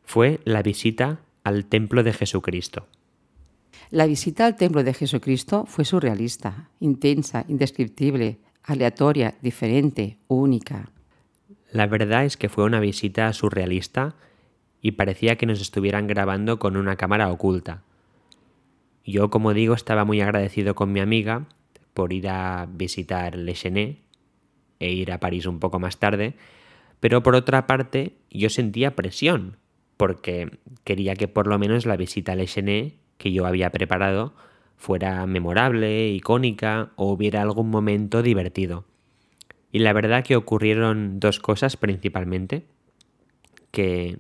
fue 0.04 0.39
la 0.44 0.62
visita 0.62 1.20
al 1.44 1.65
templo 1.65 2.04
de 2.04 2.13
Jesucristo. 2.13 2.88
La 3.92 4.08
visita 4.08 4.46
al 4.46 4.56
templo 4.56 4.84
de 4.84 4.94
Jesucristo 4.94 5.65
fue 5.68 5.86
surrealista, 5.86 6.70
intensa, 6.80 7.46
indescriptible, 7.48 8.39
aleatoria, 8.63 9.36
diferente, 9.42 10.18
única. 10.27 10.89
La 11.72 11.86
verdad 11.86 12.25
es 12.25 12.36
que 12.36 12.50
fue 12.50 12.63
una 12.63 12.80
visita 12.80 13.32
surrealista 13.34 14.15
y 14.82 14.94
parecía 14.94 15.36
que 15.36 15.46
nos 15.46 15.62
estuvieran 15.62 16.08
grabando 16.08 16.58
con 16.58 16.77
una 16.77 16.96
cámara 16.96 17.32
oculta. 17.32 17.84
Yo, 19.06 19.30
como 19.30 19.54
digo, 19.54 19.75
estaba 19.75 20.04
muy 20.04 20.20
agradecido 20.22 20.74
con 20.74 20.92
mi 20.92 21.00
amiga 21.00 21.48
por 21.94 22.12
ir 22.12 22.27
a 22.27 22.68
visitar 22.72 23.36
Le 23.36 23.54
Chenet 23.54 24.00
e 24.80 24.92
ir 24.92 25.12
a 25.12 25.20
París 25.20 25.46
un 25.46 25.60
poco 25.60 25.80
más 25.80 26.00
tarde, 26.00 26.36
pero 27.00 27.22
por 27.22 27.36
otra 27.36 27.68
parte 27.68 28.18
yo 28.32 28.50
sentía 28.50 28.96
presión 28.96 29.58
porque 29.96 30.58
quería 30.84 31.15
que 31.15 31.27
por 31.27 31.48
lo 31.48 31.60
menos 31.60 31.86
la 31.86 31.98
visita 31.98 32.34
a 32.34 32.36
Le 32.36 32.48
Chenet 32.48 33.05
que 33.17 33.31
yo 33.31 33.45
había 33.45 33.69
preparado 33.72 34.34
fuera 34.77 35.25
memorable, 35.25 36.10
icónica 36.10 36.91
o 36.95 37.12
hubiera 37.12 37.41
algún 37.41 37.69
momento 37.69 38.22
divertido. 38.22 38.86
Y 39.72 39.79
la 39.79 39.93
verdad 39.93 40.24
que 40.24 40.36
ocurrieron 40.36 41.19
dos 41.19 41.39
cosas 41.39 41.77
principalmente 41.77 42.65
que 43.72 44.19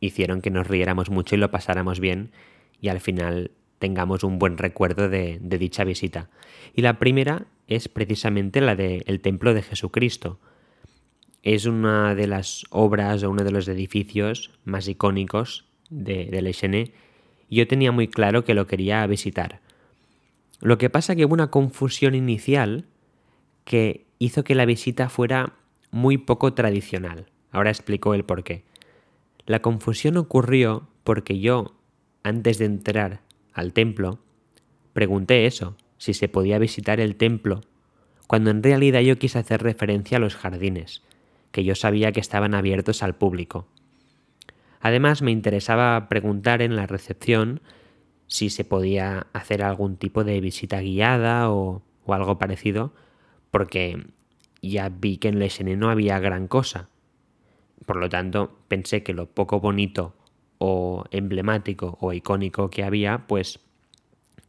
hicieron 0.00 0.40
que 0.40 0.50
nos 0.50 0.66
riéramos 0.66 1.10
mucho 1.10 1.34
y 1.34 1.38
lo 1.38 1.50
pasáramos 1.50 2.00
bien 2.00 2.30
y 2.80 2.88
al 2.88 3.00
final 3.00 3.52
tengamos 3.78 4.24
un 4.24 4.38
buen 4.38 4.58
recuerdo 4.58 5.08
de, 5.08 5.38
dicha 5.40 5.84
visita. 5.84 6.30
Y 6.74 6.82
la 6.82 6.98
primera 6.98 7.46
es 7.66 7.88
precisamente 7.88 8.60
la 8.60 8.76
del 8.76 9.20
Templo 9.20 9.54
de 9.54 9.62
Jesucristo. 9.62 10.38
Es 11.42 11.66
una 11.66 12.14
de 12.14 12.28
las 12.28 12.64
obras 12.70 13.22
o 13.24 13.30
uno 13.30 13.42
de 13.44 13.50
los 13.50 13.66
edificios 13.68 14.52
más 14.64 14.86
icónicos 14.88 15.66
de, 15.90 16.26
de 16.26 16.42
yo 17.56 17.68
tenía 17.68 17.92
muy 17.92 18.08
claro 18.08 18.44
que 18.44 18.54
lo 18.54 18.66
quería 18.66 19.06
visitar. 19.06 19.60
Lo 20.60 20.78
que 20.78 20.90
pasa 20.90 21.16
que 21.16 21.24
hubo 21.24 21.34
una 21.34 21.50
confusión 21.50 22.14
inicial 22.14 22.86
que 23.64 24.06
hizo 24.18 24.44
que 24.44 24.54
la 24.54 24.64
visita 24.64 25.08
fuera 25.08 25.54
muy 25.90 26.18
poco 26.18 26.54
tradicional. 26.54 27.26
Ahora 27.50 27.70
explico 27.70 28.14
el 28.14 28.24
por 28.24 28.44
qué. 28.44 28.64
La 29.44 29.60
confusión 29.60 30.16
ocurrió 30.16 30.88
porque 31.04 31.40
yo, 31.40 31.74
antes 32.22 32.58
de 32.58 32.64
entrar 32.64 33.20
al 33.52 33.72
templo, 33.72 34.18
pregunté 34.92 35.46
eso, 35.46 35.76
si 35.98 36.14
se 36.14 36.28
podía 36.28 36.58
visitar 36.58 37.00
el 37.00 37.16
templo, 37.16 37.60
cuando 38.26 38.50
en 38.50 38.62
realidad 38.62 39.00
yo 39.00 39.18
quise 39.18 39.38
hacer 39.38 39.62
referencia 39.62 40.16
a 40.16 40.20
los 40.20 40.36
jardines, 40.36 41.02
que 41.50 41.64
yo 41.64 41.74
sabía 41.74 42.12
que 42.12 42.20
estaban 42.20 42.54
abiertos 42.54 43.02
al 43.02 43.14
público. 43.14 43.66
Además 44.82 45.22
me 45.22 45.30
interesaba 45.30 46.08
preguntar 46.08 46.60
en 46.60 46.74
la 46.74 46.88
recepción 46.88 47.60
si 48.26 48.50
se 48.50 48.64
podía 48.64 49.28
hacer 49.32 49.62
algún 49.62 49.96
tipo 49.96 50.24
de 50.24 50.40
visita 50.40 50.80
guiada 50.80 51.50
o, 51.50 51.82
algo 52.08 52.36
parecido, 52.36 52.92
porque 53.52 54.06
ya 54.60 54.88
vi 54.88 55.18
que 55.18 55.28
en 55.28 55.38
Le 55.38 55.48
no 55.76 55.88
había 55.88 56.18
gran 56.18 56.48
cosa. 56.48 56.88
Por 57.86 57.96
lo 57.96 58.08
tanto, 58.08 58.58
pensé 58.66 59.04
que 59.04 59.14
lo 59.14 59.26
poco 59.26 59.60
bonito 59.60 60.16
o 60.58 61.04
emblemático 61.12 61.96
o 62.00 62.12
icónico 62.12 62.68
que 62.68 62.82
había, 62.82 63.26
pues 63.28 63.60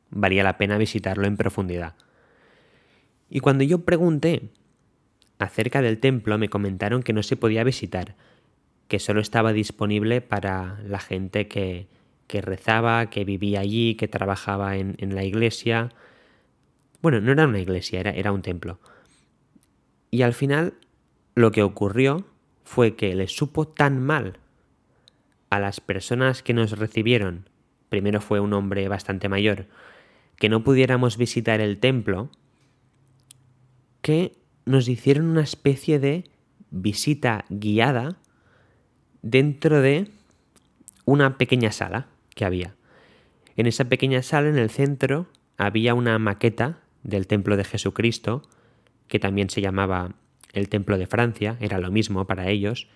valía 0.09 0.43
la 0.43 0.57
pena 0.57 0.79
visitarlo 0.79 1.27
en 1.27 1.37
profundidad. 1.37 1.93
Y 3.29 3.39
cuando 3.39 3.63
yo 3.63 3.85
pregunté 3.85 4.49
acerca 5.37 5.83
del 5.83 5.99
templo, 5.99 6.39
me 6.39 6.49
comentaron 6.49 7.03
que 7.03 7.13
no 7.13 7.21
se 7.21 7.35
podía 7.35 7.63
visitar, 7.63 8.15
que 8.93 8.99
solo 8.99 9.21
estaba 9.21 9.53
disponible 9.53 10.21
para 10.21 10.79
la 10.85 10.99
gente 10.99 11.47
que, 11.47 11.87
rezaba, 12.29 13.09
que 13.09 13.25
vivía 13.25 13.61
allí, 13.61 13.95
que 13.95 14.07
trabajaba 14.07 14.77
en, 14.77 15.15
la 15.15 15.23
iglesia. 15.23 15.89
Bueno, 17.01 17.19
no 17.19 17.31
era 17.31 17.47
una 17.47 17.57
iglesia, 17.57 18.01
era, 18.01 18.11
era 18.11 18.31
un 18.31 18.43
templo. 18.43 18.79
Y 20.11 20.21
al 20.21 20.33
final 20.33 20.75
lo 21.33 21.51
que 21.51 21.63
ocurrió 21.63 22.27
fue 22.65 22.95
que 22.95 23.15
le 23.15 23.27
supo 23.27 23.67
tan 23.67 23.99
mal 23.99 24.37
a 25.49 25.59
las 25.59 25.81
personas 25.81 26.43
que 26.43 26.53
nos 26.53 26.77
recibieron, 26.77 27.49
primero 27.89 28.21
fue 28.21 28.39
un 28.39 28.53
hombre 28.53 28.87
bastante 28.89 29.27
mayor, 29.27 29.65
que 30.35 30.49
no 30.49 30.63
pudiéramos 30.63 31.17
visitar 31.17 31.61
el 31.61 31.79
templo, 31.79 32.29
que 34.03 34.37
nos 34.65 34.87
hicieron 34.87 35.25
una 35.25 35.41
especie 35.41 35.97
de 35.97 36.25
visita 36.69 37.45
guiada 37.49 38.19
dentro 39.23 39.81
de 39.81 40.09
una 41.05 41.37
pequeña 41.37 41.71
sala 41.71 42.07
que 42.35 42.45
había. 42.45 42.75
En 43.55 43.65
esa 43.65 43.85
pequeña 43.85 44.21
sala 44.21 44.49
en 44.49 44.57
el 44.57 44.69
centro 44.69 45.27
había 45.57 45.95
una 45.95 46.19
maqueta 46.19 46.79
del 47.01 47.25
templo 47.25 47.57
de 47.57 47.63
Jesucristo, 47.63 48.43
que 49.07 49.19
también 49.19 49.49
se 49.49 49.61
llamaba 49.61 50.13
el 50.53 50.69
templo 50.69 50.97
de 50.97 51.07
Francia, 51.07 51.57
era 51.59 51.79
lo 51.79 51.91
mismo 51.91 52.25
para 52.25 52.49
ellos, 52.49 52.87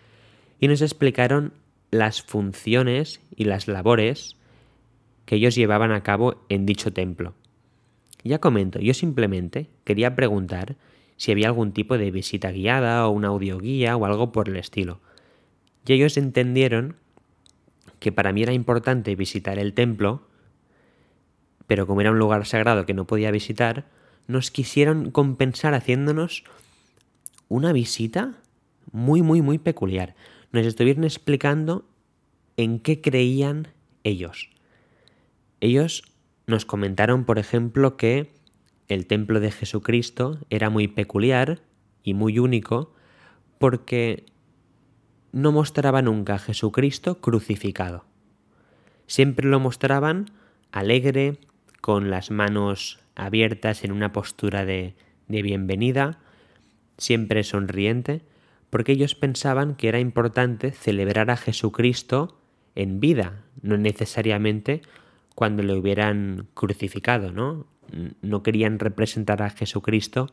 y 0.60 0.68
nos 0.68 0.82
explicaron 0.82 1.54
las 1.92 2.22
funciones 2.22 3.22
y 3.36 3.46
las 3.46 3.68
labores 3.68 4.36
que 5.26 5.36
ellos 5.36 5.56
llevaban 5.56 5.92
a 5.92 6.04
cabo 6.04 6.44
en 6.50 6.66
dicho 6.66 6.92
templo. 6.92 7.34
Ya 8.24 8.40
comento, 8.40 8.80
yo 8.80 8.94
simplemente 8.94 9.70
quería 9.84 10.16
preguntar 10.16 10.76
si 11.16 11.32
había 11.32 11.48
algún 11.48 11.72
tipo 11.72 11.98
de 11.98 12.12
visita 12.12 12.52
guiada 12.52 13.08
o 13.08 13.12
una 13.12 13.30
audioguía 13.30 13.96
o 13.96 14.06
algo 14.06 14.32
por 14.32 14.50
el 14.50 14.58
estilo. 14.58 15.00
Y 15.88 15.94
ellos 15.94 16.18
entendieron 16.18 16.98
que 18.00 18.12
para 18.12 18.34
mí 18.34 18.44
era 18.44 18.54
importante 18.54 19.16
visitar 19.16 19.58
el 19.58 19.74
templo 19.74 20.28
pero 21.68 21.86
como 21.86 22.02
era 22.02 22.12
un 22.12 22.18
lugar 22.20 22.46
sagrado 22.46 22.86
que 22.86 22.94
no 22.94 23.06
podía 23.06 23.30
visitar, 23.30 23.86
nos 24.26 24.52
quisieron 24.52 25.12
compensar 25.12 25.74
haciéndonos 25.74 26.44
una 27.50 27.74
visita 27.74 28.36
muy, 28.92 29.22
muy, 29.22 29.42
muy 29.42 29.58
peculiar. 29.58 30.16
Nos 30.52 30.66
estuvieron 30.66 31.04
explicando 31.04 31.86
en 32.56 32.80
qué 32.80 33.02
creían 33.02 33.68
ellos. 34.04 34.50
Ellos 35.60 36.04
nos 36.48 36.66
comentaron, 36.66 37.26
por 37.26 37.38
ejemplo, 37.38 37.98
que 37.98 38.32
el 38.88 39.06
templo 39.06 39.42
de 39.42 39.52
Jesucristo 39.52 40.40
era 40.50 40.70
muy 40.70 40.88
peculiar 40.88 41.62
y 42.02 42.14
muy 42.14 42.40
único 42.40 42.94
porque 43.60 44.26
no 45.32 45.52
mostraba 45.52 46.02
nunca 46.02 46.36
a 46.36 46.40
Jesucristo 46.40 47.20
crucificado. 47.20 48.06
Siempre 49.08 49.48
lo 49.48 49.60
mostraban 49.60 50.32
alegre, 50.72 51.40
con 51.82 52.10
las 52.10 52.32
manos 52.32 53.00
abiertas 53.16 53.84
en 53.84 53.92
una 53.92 54.12
postura 54.12 54.66
de, 54.66 54.96
de 55.28 55.42
bienvenida, 55.42 56.20
siempre 56.98 57.44
sonriente, 57.44 58.24
porque 58.70 58.92
ellos 58.92 59.16
pensaban 59.16 59.76
que 59.76 59.88
era 59.88 60.00
importante 60.00 60.72
celebrar 60.72 61.30
a 61.32 61.38
Jesucristo 61.38 62.40
en 62.76 63.00
vida, 63.00 63.44
no 63.62 63.78
necesariamente 63.78 64.82
cuando 65.36 65.64
le 65.64 65.74
hubieran 65.74 66.48
crucificado, 66.54 67.32
¿no? 67.32 67.68
No 68.22 68.44
querían 68.44 68.80
representar 68.80 69.42
a 69.42 69.50
Jesucristo 69.50 70.32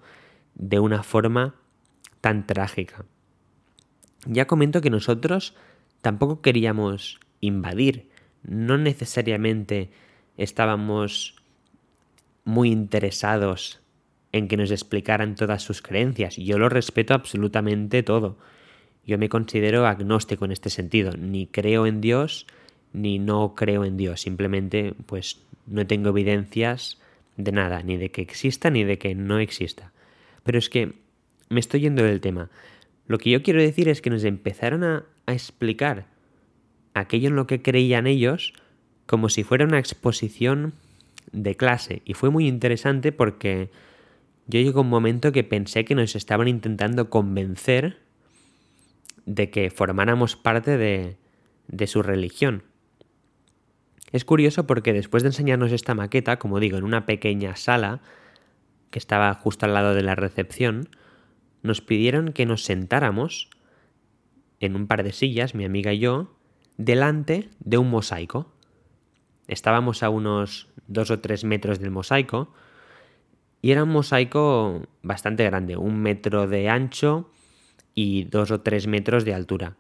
de 0.55 0.81
una 0.81 1.03
forma 1.03 1.55
tan 2.21 2.47
trágica. 2.47 3.05
Ya 4.27 4.47
comento 4.47 4.81
que 4.81 4.91
nosotros 4.91 5.55
tampoco 6.01 6.41
queríamos 6.41 7.21
invadir, 7.41 8.09
no 8.43 8.79
necesariamente 8.79 9.91
estábamos 10.37 11.37
muy 12.45 12.71
interesados 12.71 13.81
en 14.33 14.49
que 14.49 14.57
nos 14.57 14.71
explicaran 14.71 15.35
todas 15.35 15.63
sus 15.63 15.81
creencias. 15.81 16.37
Yo 16.37 16.59
lo 16.59 16.69
respeto 16.69 17.15
absolutamente 17.15 18.03
todo. 18.03 18.37
Yo 19.07 19.19
me 19.19 19.29
considero 19.29 19.87
agnóstico 19.87 20.45
en 20.45 20.53
este 20.53 20.71
sentido. 20.71 21.13
Ni 21.17 21.47
creo 21.47 21.87
en 21.87 22.01
Dios, 22.01 22.47
ni 22.93 23.19
no 23.19 23.55
creo 23.55 23.85
en 23.85 23.97
Dios. 23.97 24.23
Simplemente, 24.23 24.95
pues, 25.07 25.41
no 25.67 25.87
tengo 25.87 26.11
evidencias 26.11 27.01
de 27.37 27.53
nada, 27.53 27.83
ni 27.83 27.97
de 27.97 28.11
que 28.11 28.23
exista, 28.23 28.71
ni 28.71 28.85
de 28.85 28.99
que 28.99 29.15
no 29.15 29.39
exista. 29.39 29.93
Pero 30.43 30.59
es 30.59 30.69
que 30.69 30.95
me 31.49 31.61
estoy 31.61 31.81
yendo 31.81 32.03
del 32.03 32.21
tema. 32.21 32.51
Lo 33.07 33.19
que 33.19 33.31
yo 33.31 33.43
quiero 33.43 33.61
decir 33.61 33.89
es 33.89 34.01
que 34.01 34.11
nos 34.11 34.25
empezaron 34.25 34.85
a, 34.85 35.07
explicar 35.27 36.07
aquello 36.93 37.29
en 37.29 37.37
lo 37.37 37.47
que 37.47 37.63
creían 37.63 38.07
ellos 38.07 38.53
como 39.07 39.31
si 39.31 39.43
fuera 39.43 39.65
una 39.65 39.79
exposición 39.79 40.75
de 41.33 41.57
clase. 41.57 42.03
Y 42.05 42.13
fue 42.13 42.29
muy 42.29 42.47
interesante 42.47 43.11
porque 43.11 43.71
yo 44.47 44.61
llegó 44.61 44.83
un 44.83 44.91
momento 44.91 45.33
que 45.33 45.45
pensé 45.45 45.87
que 45.87 45.95
nos 45.95 46.15
estaban 46.15 46.47
intentando 46.47 47.09
convencer 47.09 48.01
de 49.25 49.49
que 49.49 49.71
formáramos 49.71 50.37
parte 50.37 50.77
de, 50.77 51.17
de 51.69 51.87
su 51.87 52.03
religión. 52.03 52.65
Es 54.13 54.27
curioso 54.27 54.67
porque 54.67 54.93
después 54.93 55.23
de 55.23 55.31
enseñarnos 55.31 55.73
esta 55.73 55.95
maqueta, 55.95 56.39
como 56.39 56.61
digo, 56.61 56.77
en 56.77 56.85
una 56.85 57.07
pequeña 57.07 57.57
sala 57.57 58.01
que 58.91 58.99
estaba 58.99 59.33
justo 59.35 59.67
al 59.67 59.75
lado 59.75 59.95
de 59.95 60.03
la 60.03 60.15
recepción, 60.15 60.89
nos 61.65 61.81
pidieron 61.81 62.33
que 62.33 62.47
nos 62.47 62.63
sentáramos 62.63 63.49
en 64.61 64.77
un 64.77 64.87
par 64.87 65.03
de 65.03 65.13
sillas, 65.13 65.55
mi 65.55 65.65
amiga 65.65 65.93
y 65.93 65.99
yo, 65.99 66.37
delante 66.77 67.49
de 67.59 67.79
un 67.79 67.91
mosaico. 67.91 68.53
Estábamos 69.49 70.03
a 70.03 70.11
unos 70.11 70.69
dos 70.87 71.11
o 71.11 71.21
tres 71.21 71.43
metros 71.45 71.81
del 71.81 71.91
mosaico 71.91 72.53
y 73.63 73.73
era 73.73 73.83
un 73.83 73.89
mosaico 73.89 74.83
bastante 75.03 75.43
grande, 75.45 75.77
un 75.77 76.01
metro 76.01 76.47
de 76.47 76.69
ancho 76.69 77.31
y 77.95 78.25
dos 78.25 78.51
o 78.51 78.61
tres 78.61 78.87
metros 78.87 79.25
de 79.25 79.33
altura. 79.33 79.77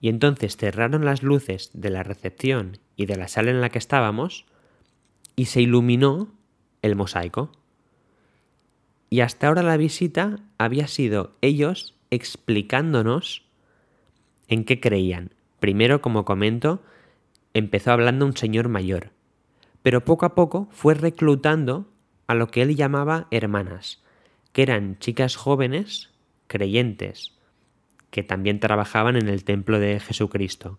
Y 0.00 0.10
entonces 0.10 0.58
cerraron 0.58 1.06
las 1.06 1.22
luces 1.22 1.70
de 1.72 1.88
la 1.88 2.02
recepción 2.02 2.78
y 2.96 3.06
de 3.06 3.16
la 3.16 3.28
sala 3.28 3.50
en 3.50 3.62
la 3.62 3.70
que 3.70 3.78
estábamos 3.78 4.44
y 5.36 5.46
se 5.46 5.62
iluminó 5.62 6.28
el 6.82 6.96
mosaico. 6.96 7.50
Y 9.10 9.20
hasta 9.20 9.48
ahora 9.48 9.62
la 9.62 9.76
visita 9.76 10.38
había 10.58 10.86
sido 10.86 11.36
ellos 11.40 11.94
explicándonos 12.10 13.44
en 14.48 14.64
qué 14.64 14.80
creían. 14.80 15.32
Primero, 15.60 16.00
como 16.00 16.24
comento, 16.24 16.82
empezó 17.54 17.92
hablando 17.92 18.26
un 18.26 18.36
señor 18.36 18.68
mayor, 18.68 19.10
pero 19.82 20.04
poco 20.04 20.26
a 20.26 20.34
poco 20.34 20.68
fue 20.70 20.94
reclutando 20.94 21.88
a 22.26 22.34
lo 22.34 22.48
que 22.48 22.62
él 22.62 22.76
llamaba 22.76 23.26
hermanas, 23.30 24.02
que 24.52 24.62
eran 24.62 24.98
chicas 24.98 25.36
jóvenes, 25.36 26.10
creyentes, 26.46 27.34
que 28.10 28.22
también 28.22 28.60
trabajaban 28.60 29.16
en 29.16 29.28
el 29.28 29.44
templo 29.44 29.78
de 29.78 30.00
Jesucristo. 30.00 30.78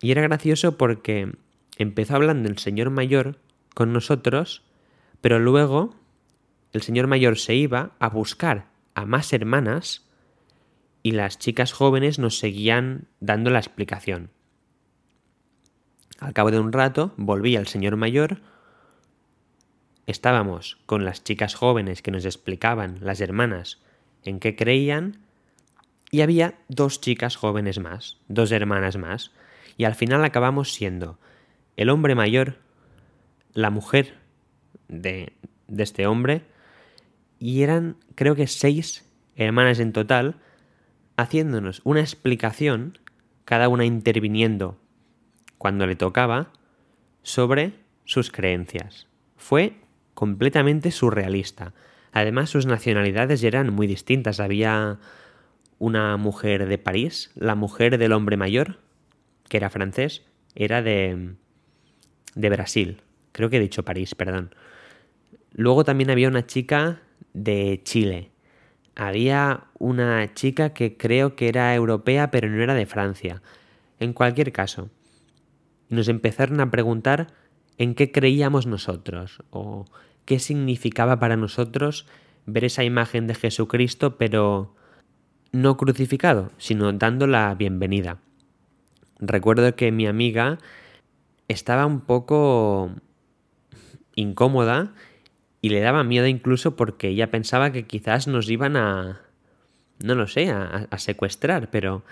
Y 0.00 0.10
era 0.10 0.22
gracioso 0.22 0.76
porque 0.76 1.32
empezó 1.78 2.16
hablando 2.16 2.48
el 2.48 2.58
señor 2.58 2.90
mayor 2.90 3.38
con 3.74 3.92
nosotros, 3.92 4.62
pero 5.20 5.38
luego 5.38 5.94
el 6.72 6.82
señor 6.82 7.06
mayor 7.06 7.38
se 7.38 7.54
iba 7.54 7.92
a 7.98 8.08
buscar 8.08 8.66
a 8.94 9.04
más 9.04 9.32
hermanas 9.32 10.08
y 11.02 11.12
las 11.12 11.38
chicas 11.38 11.72
jóvenes 11.72 12.18
nos 12.18 12.38
seguían 12.38 13.08
dando 13.20 13.50
la 13.50 13.58
explicación. 13.58 14.30
Al 16.18 16.32
cabo 16.32 16.50
de 16.50 16.60
un 16.60 16.72
rato 16.72 17.12
volvía 17.16 17.58
el 17.58 17.66
señor 17.66 17.96
mayor, 17.96 18.40
estábamos 20.06 20.78
con 20.86 21.04
las 21.04 21.24
chicas 21.24 21.54
jóvenes 21.54 22.00
que 22.00 22.12
nos 22.12 22.24
explicaban, 22.24 22.98
las 23.00 23.20
hermanas, 23.20 23.80
en 24.24 24.38
qué 24.38 24.54
creían, 24.54 25.18
y 26.10 26.20
había 26.20 26.54
dos 26.68 27.00
chicas 27.00 27.36
jóvenes 27.36 27.80
más, 27.80 28.18
dos 28.28 28.52
hermanas 28.52 28.96
más, 28.96 29.32
y 29.76 29.84
al 29.84 29.94
final 29.94 30.24
acabamos 30.24 30.72
siendo 30.72 31.18
el 31.76 31.90
hombre 31.90 32.14
mayor, 32.14 32.58
la 33.54 33.70
mujer 33.70 34.14
de, 34.88 35.32
de 35.66 35.82
este 35.82 36.06
hombre, 36.06 36.44
y 37.42 37.64
eran 37.64 37.96
creo 38.14 38.36
que 38.36 38.46
seis 38.46 39.04
hermanas 39.34 39.80
en 39.80 39.92
total, 39.92 40.36
haciéndonos 41.16 41.80
una 41.82 41.98
explicación, 41.98 42.98
cada 43.44 43.68
una 43.68 43.84
interviniendo 43.84 44.78
cuando 45.58 45.88
le 45.88 45.96
tocaba, 45.96 46.52
sobre 47.24 47.72
sus 48.04 48.30
creencias. 48.30 49.08
Fue 49.36 49.74
completamente 50.14 50.92
surrealista. 50.92 51.74
Además, 52.12 52.48
sus 52.48 52.66
nacionalidades 52.66 53.42
eran 53.42 53.72
muy 53.72 53.88
distintas. 53.88 54.38
Había 54.38 55.00
una 55.80 56.16
mujer 56.18 56.68
de 56.68 56.78
París, 56.78 57.32
la 57.34 57.56
mujer 57.56 57.98
del 57.98 58.12
hombre 58.12 58.36
mayor, 58.36 58.78
que 59.48 59.56
era 59.56 59.68
francés, 59.68 60.22
era 60.54 60.80
de, 60.80 61.34
de 62.36 62.50
Brasil. 62.50 63.02
Creo 63.32 63.50
que 63.50 63.56
he 63.56 63.60
dicho 63.60 63.84
París, 63.84 64.14
perdón. 64.14 64.54
Luego 65.50 65.82
también 65.82 66.10
había 66.10 66.28
una 66.28 66.46
chica 66.46 67.00
de 67.34 67.80
Chile. 67.84 68.30
Había 68.94 69.64
una 69.78 70.34
chica 70.34 70.74
que 70.74 70.96
creo 70.96 71.34
que 71.34 71.48
era 71.48 71.74
europea, 71.74 72.30
pero 72.30 72.48
no 72.48 72.62
era 72.62 72.74
de 72.74 72.86
Francia. 72.86 73.42
En 74.00 74.12
cualquier 74.12 74.52
caso, 74.52 74.90
nos 75.88 76.08
empezaron 76.08 76.60
a 76.60 76.70
preguntar 76.70 77.28
en 77.78 77.94
qué 77.94 78.12
creíamos 78.12 78.66
nosotros 78.66 79.42
o 79.50 79.86
qué 80.24 80.38
significaba 80.38 81.18
para 81.18 81.36
nosotros 81.36 82.06
ver 82.46 82.64
esa 82.64 82.84
imagen 82.84 83.26
de 83.26 83.34
Jesucristo, 83.34 84.16
pero 84.18 84.74
no 85.52 85.76
crucificado, 85.76 86.50
sino 86.58 86.92
dando 86.92 87.26
la 87.26 87.54
bienvenida. 87.54 88.18
Recuerdo 89.18 89.76
que 89.76 89.92
mi 89.92 90.06
amiga 90.06 90.58
estaba 91.48 91.86
un 91.86 92.00
poco 92.00 92.90
incómoda 94.14 94.92
y 95.62 95.70
le 95.70 95.80
daba 95.80 96.04
miedo 96.04 96.26
incluso 96.26 96.76
porque 96.76 97.08
ella 97.08 97.30
pensaba 97.30 97.72
que 97.72 97.86
quizás 97.86 98.28
nos 98.28 98.50
iban 98.50 98.76
a, 98.76 99.22
no 100.02 100.14
lo 100.14 100.26
sé, 100.26 100.50
a, 100.50 100.88
a 100.90 100.98
secuestrar, 100.98 101.70
pero 101.70 102.04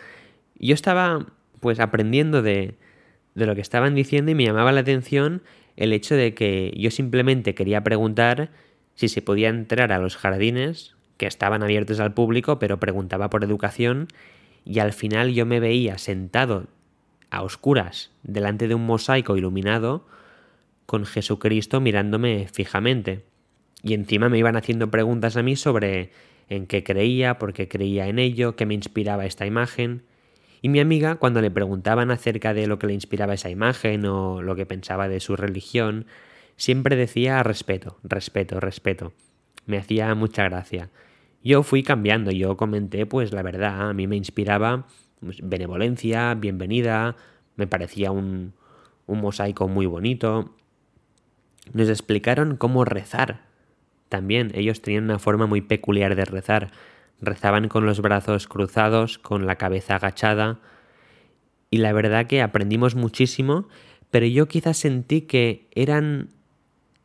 yo 0.59 0.73
estaba 0.73 1.27
pues 1.61 1.81
aprendiendo 1.81 2.41
de, 2.41 2.77
de 3.35 3.47
lo 3.47 3.55
que 3.55 3.61
estaban 3.61 3.95
diciendo 3.95 4.31
y 4.31 4.35
me 4.35 4.45
llamaba 4.45 4.73
la 4.73 4.81
atención 4.81 5.43
el 5.77 5.93
hecho 5.93 6.15
de 6.15 6.35
que 6.35 6.73
yo 6.77 6.91
simplemente 6.91 7.55
quería 7.55 7.83
preguntar 7.83 8.51
si 8.95 9.09
se 9.09 9.23
podía 9.23 9.49
entrar 9.49 9.93
a 9.93 9.99
los 9.99 10.17
jardines 10.17 10.95
que 11.17 11.27
estaban 11.27 11.63
abiertos 11.63 12.01
al 12.01 12.15
público, 12.15 12.59
pero 12.59 12.81
preguntaba 12.81 13.31
por 13.31 13.45
educación 13.45 14.09
y 14.65 14.79
al 14.79 14.93
final 14.93 15.33
yo 15.33 15.47
me 15.47 15.61
veía 15.61 15.99
sentado 15.99 16.67
a 17.31 17.43
oscuras 17.43 18.11
delante 18.23 18.69
de 18.69 18.75
un 18.75 18.87
mosaico 18.87 19.37
iluminado 19.37 20.07
con 20.87 21.07
Jesucristo 21.07 21.81
mirándome 21.81 22.49
fijamente. 22.53 23.25
Y 23.83 23.95
encima 23.95 24.29
me 24.29 24.39
iban 24.39 24.57
haciendo 24.57 24.91
preguntas 24.91 25.37
a 25.37 25.43
mí 25.43 25.57
sobre 25.57 26.11
en 26.49 26.67
qué 26.67 26.83
creía, 26.83 27.39
por 27.39 27.53
qué 27.53 27.69
creía 27.69 28.09
en 28.09 28.19
ello, 28.19 28.57
qué 28.57 28.67
me 28.67 28.75
inspiraba 28.75 29.25
esta 29.25 29.47
imagen. 29.47 30.03
Y 30.63 30.69
mi 30.69 30.81
amiga, 30.81 31.15
cuando 31.15 31.41
le 31.41 31.51
preguntaban 31.51 32.11
acerca 32.11 32.53
de 32.53 32.67
lo 32.67 32.79
que 32.79 32.87
le 32.87 32.93
inspiraba 32.93 33.35
esa 33.35 33.49
imagen 33.49 34.05
o 34.05 34.43
lo 34.43 34.57
que 34.57 34.67
pensaba 34.67 35.09
de 35.09 35.21
su 35.21 35.37
religión, 35.37 36.07
siempre 36.57 36.97
decía 36.97 37.43
respeto, 37.43 37.97
respeto, 38.03 38.61
respeto. 38.61 39.13
Me 39.65 39.79
hacía 39.79 40.15
mucha 40.15 40.45
gracia. 40.45 40.91
Yo 41.43 41.63
fui 41.63 41.83
cambiando, 41.83 42.31
yo 42.31 42.57
comenté 42.59 43.07
pues 43.07 43.33
la 43.33 43.43
verdad, 43.43 43.89
a 43.89 43.95
mí 43.95 44.07
me 44.07 44.17
inspiraba 44.17 44.87
pues, 45.21 45.39
benevolencia, 45.43 46.35
bienvenida, 46.35 47.17
me 47.57 47.67
parecía 47.67 48.11
un, 48.11 48.53
un 49.07 49.21
mosaico 49.21 49.69
muy 49.69 49.87
bonito. 49.87 50.55
Nos 51.73 51.89
explicaron 51.89 52.57
cómo 52.57 52.85
rezar. 52.85 53.50
También 54.11 54.51
ellos 54.55 54.83
tenían 54.83 55.05
una 55.05 55.21
forma 55.21 55.47
muy 55.47 55.63
peculiar 55.63 56.17
de 56.17 56.25
rezar. 56.25 56.73
Rezaban 57.23 57.69
con 57.69 57.87
los 57.87 58.01
brazos 58.01 58.49
cruzados, 58.49 59.19
con 59.19 59.47
la 59.47 59.55
cabeza 59.55 59.95
agachada. 59.95 60.59
Y 61.71 61.79
la 61.79 61.93
verdad 61.93 62.27
que 62.27 62.43
aprendimos 62.43 62.97
muchísimo, 62.97 63.69
pero 64.11 64.27
yo 64.27 64.49
quizás 64.49 64.79
sentí 64.79 65.23
que 65.23 65.69
eran 65.77 66.31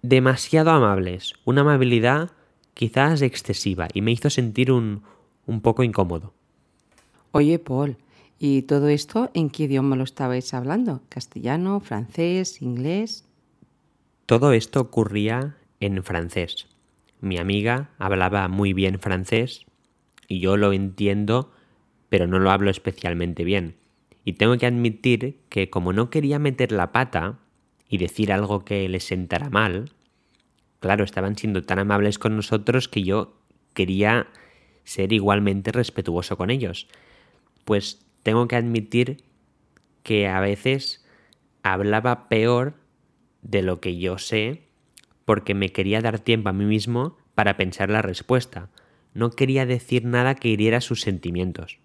demasiado 0.02 0.72
amables, 0.72 1.36
una 1.46 1.62
amabilidad 1.62 2.32
quizás 2.74 3.22
excesiva, 3.22 3.88
y 3.94 4.02
me 4.02 4.12
hizo 4.12 4.32
sentir 4.32 4.72
un, 4.72 5.04
un 5.46 5.62
poco 5.62 5.84
incómodo. 5.84 6.34
Oye, 7.32 7.60
Paul, 7.60 7.98
¿y 8.40 8.64
todo 8.64 8.88
esto 8.88 9.30
en 9.36 9.52
qué 9.52 9.64
idioma 9.66 9.96
lo 9.96 10.04
estabais 10.04 10.56
hablando? 10.56 11.02
¿Castellano, 11.10 11.80
francés, 11.82 12.64
inglés? 12.64 13.26
Todo 14.26 14.54
esto 14.54 14.82
ocurría 14.82 15.56
en 15.80 16.04
francés. 16.04 16.68
Mi 17.26 17.40
amiga 17.40 17.90
hablaba 17.98 18.48
muy 18.50 18.74
bien 18.74 19.00
francés 19.00 19.66
y 20.28 20.42
yo 20.42 20.58
lo 20.58 20.74
entiendo, 20.74 21.52
pero 22.08 22.28
no 22.28 22.38
lo 22.38 22.52
hablo 22.52 22.70
especialmente 22.70 23.44
bien. 23.44 23.78
Y 24.24 24.34
tengo 24.34 24.56
que 24.60 24.68
admitir 24.68 25.40
que 25.50 25.72
como 25.72 25.92
no 25.92 26.12
quería 26.12 26.38
meter 26.38 26.72
la 26.72 26.92
pata 26.92 27.40
y 27.90 27.98
decir 27.98 28.32
algo 28.32 28.64
que 28.64 28.88
les 28.90 29.06
sentara 29.06 29.50
mal, 29.50 29.90
claro, 30.80 31.04
estaban 31.04 31.36
siendo 31.36 31.64
tan 31.64 31.80
amables 31.80 32.20
con 32.20 32.36
nosotros 32.36 32.88
que 32.88 33.02
yo 33.02 33.42
quería 33.74 34.28
ser 34.84 35.12
igualmente 35.12 35.72
respetuoso 35.72 36.38
con 36.38 36.52
ellos. 36.52 36.88
Pues 37.64 38.06
tengo 38.22 38.48
que 38.48 38.56
admitir 38.56 39.24
que 40.04 40.28
a 40.28 40.42
veces 40.42 41.04
hablaba 41.64 42.30
peor 42.30 42.76
de 43.42 43.64
lo 43.64 43.82
que 43.82 43.98
yo 43.98 44.20
sé 44.20 44.65
porque 45.26 45.54
me 45.54 45.72
quería 45.72 46.02
dar 46.02 46.20
tiempo 46.20 46.50
a 46.50 46.54
mí 46.54 46.66
mismo 46.66 47.18
para 47.34 47.58
pensar 47.58 47.90
la 47.90 48.02
respuesta. 48.02 48.70
No 49.14 49.32
quería 49.32 49.66
decir 49.66 50.06
nada 50.06 50.36
que 50.36 50.50
hiriera 50.50 50.82
sus 50.82 51.02
sentimientos. 51.02 51.80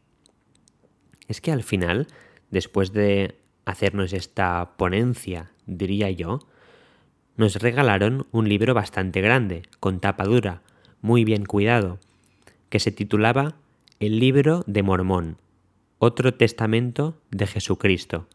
Es 1.29 1.40
que 1.40 1.53
al 1.53 1.62
final 1.62 2.07
después 2.50 2.92
de 2.92 3.37
hacernos 3.64 4.12
esta 4.12 4.76
ponencia, 4.76 5.53
diría 5.66 6.11
yo, 6.11 6.40
nos 7.37 7.57
regalaron 7.57 8.26
un 8.33 8.48
libro 8.48 8.74
bastante 8.74 9.20
grande, 9.20 9.62
con 9.79 10.00
tapa 10.00 10.24
dura, 10.24 10.62
muy 11.00 11.24
bien 11.24 11.46
cuidado, 11.46 11.98
que 12.68 12.81
se 12.81 12.92
titulaba 12.92 13.55
El 13.98 14.18
libro 14.18 14.62
de 14.66 14.83
Mormón, 14.83 15.38
otro 15.98 16.35
testamento 16.35 17.20
de 17.31 17.46
Jesucristo. 17.46 18.26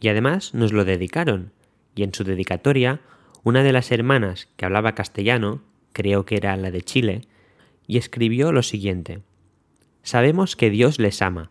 Y 0.00 0.08
además 0.08 0.54
nos 0.54 0.72
lo 0.72 0.84
dedicaron, 0.84 1.52
y 1.94 2.02
en 2.02 2.14
su 2.14 2.22
dedicatoria, 2.22 3.00
una 3.42 3.62
de 3.62 3.72
las 3.72 3.92
hermanas 3.92 4.48
que 4.56 4.64
hablaba 4.64 4.94
castellano, 4.94 5.62
creo 5.92 6.24
que 6.24 6.36
era 6.36 6.56
la 6.56 6.70
de 6.70 6.82
Chile, 6.82 7.22
y 7.86 7.98
escribió 7.98 8.52
lo 8.52 8.62
siguiente. 8.62 9.20
Sabemos 10.02 10.56
que 10.56 10.70
Dios 10.70 10.98
les 10.98 11.22
ama, 11.22 11.50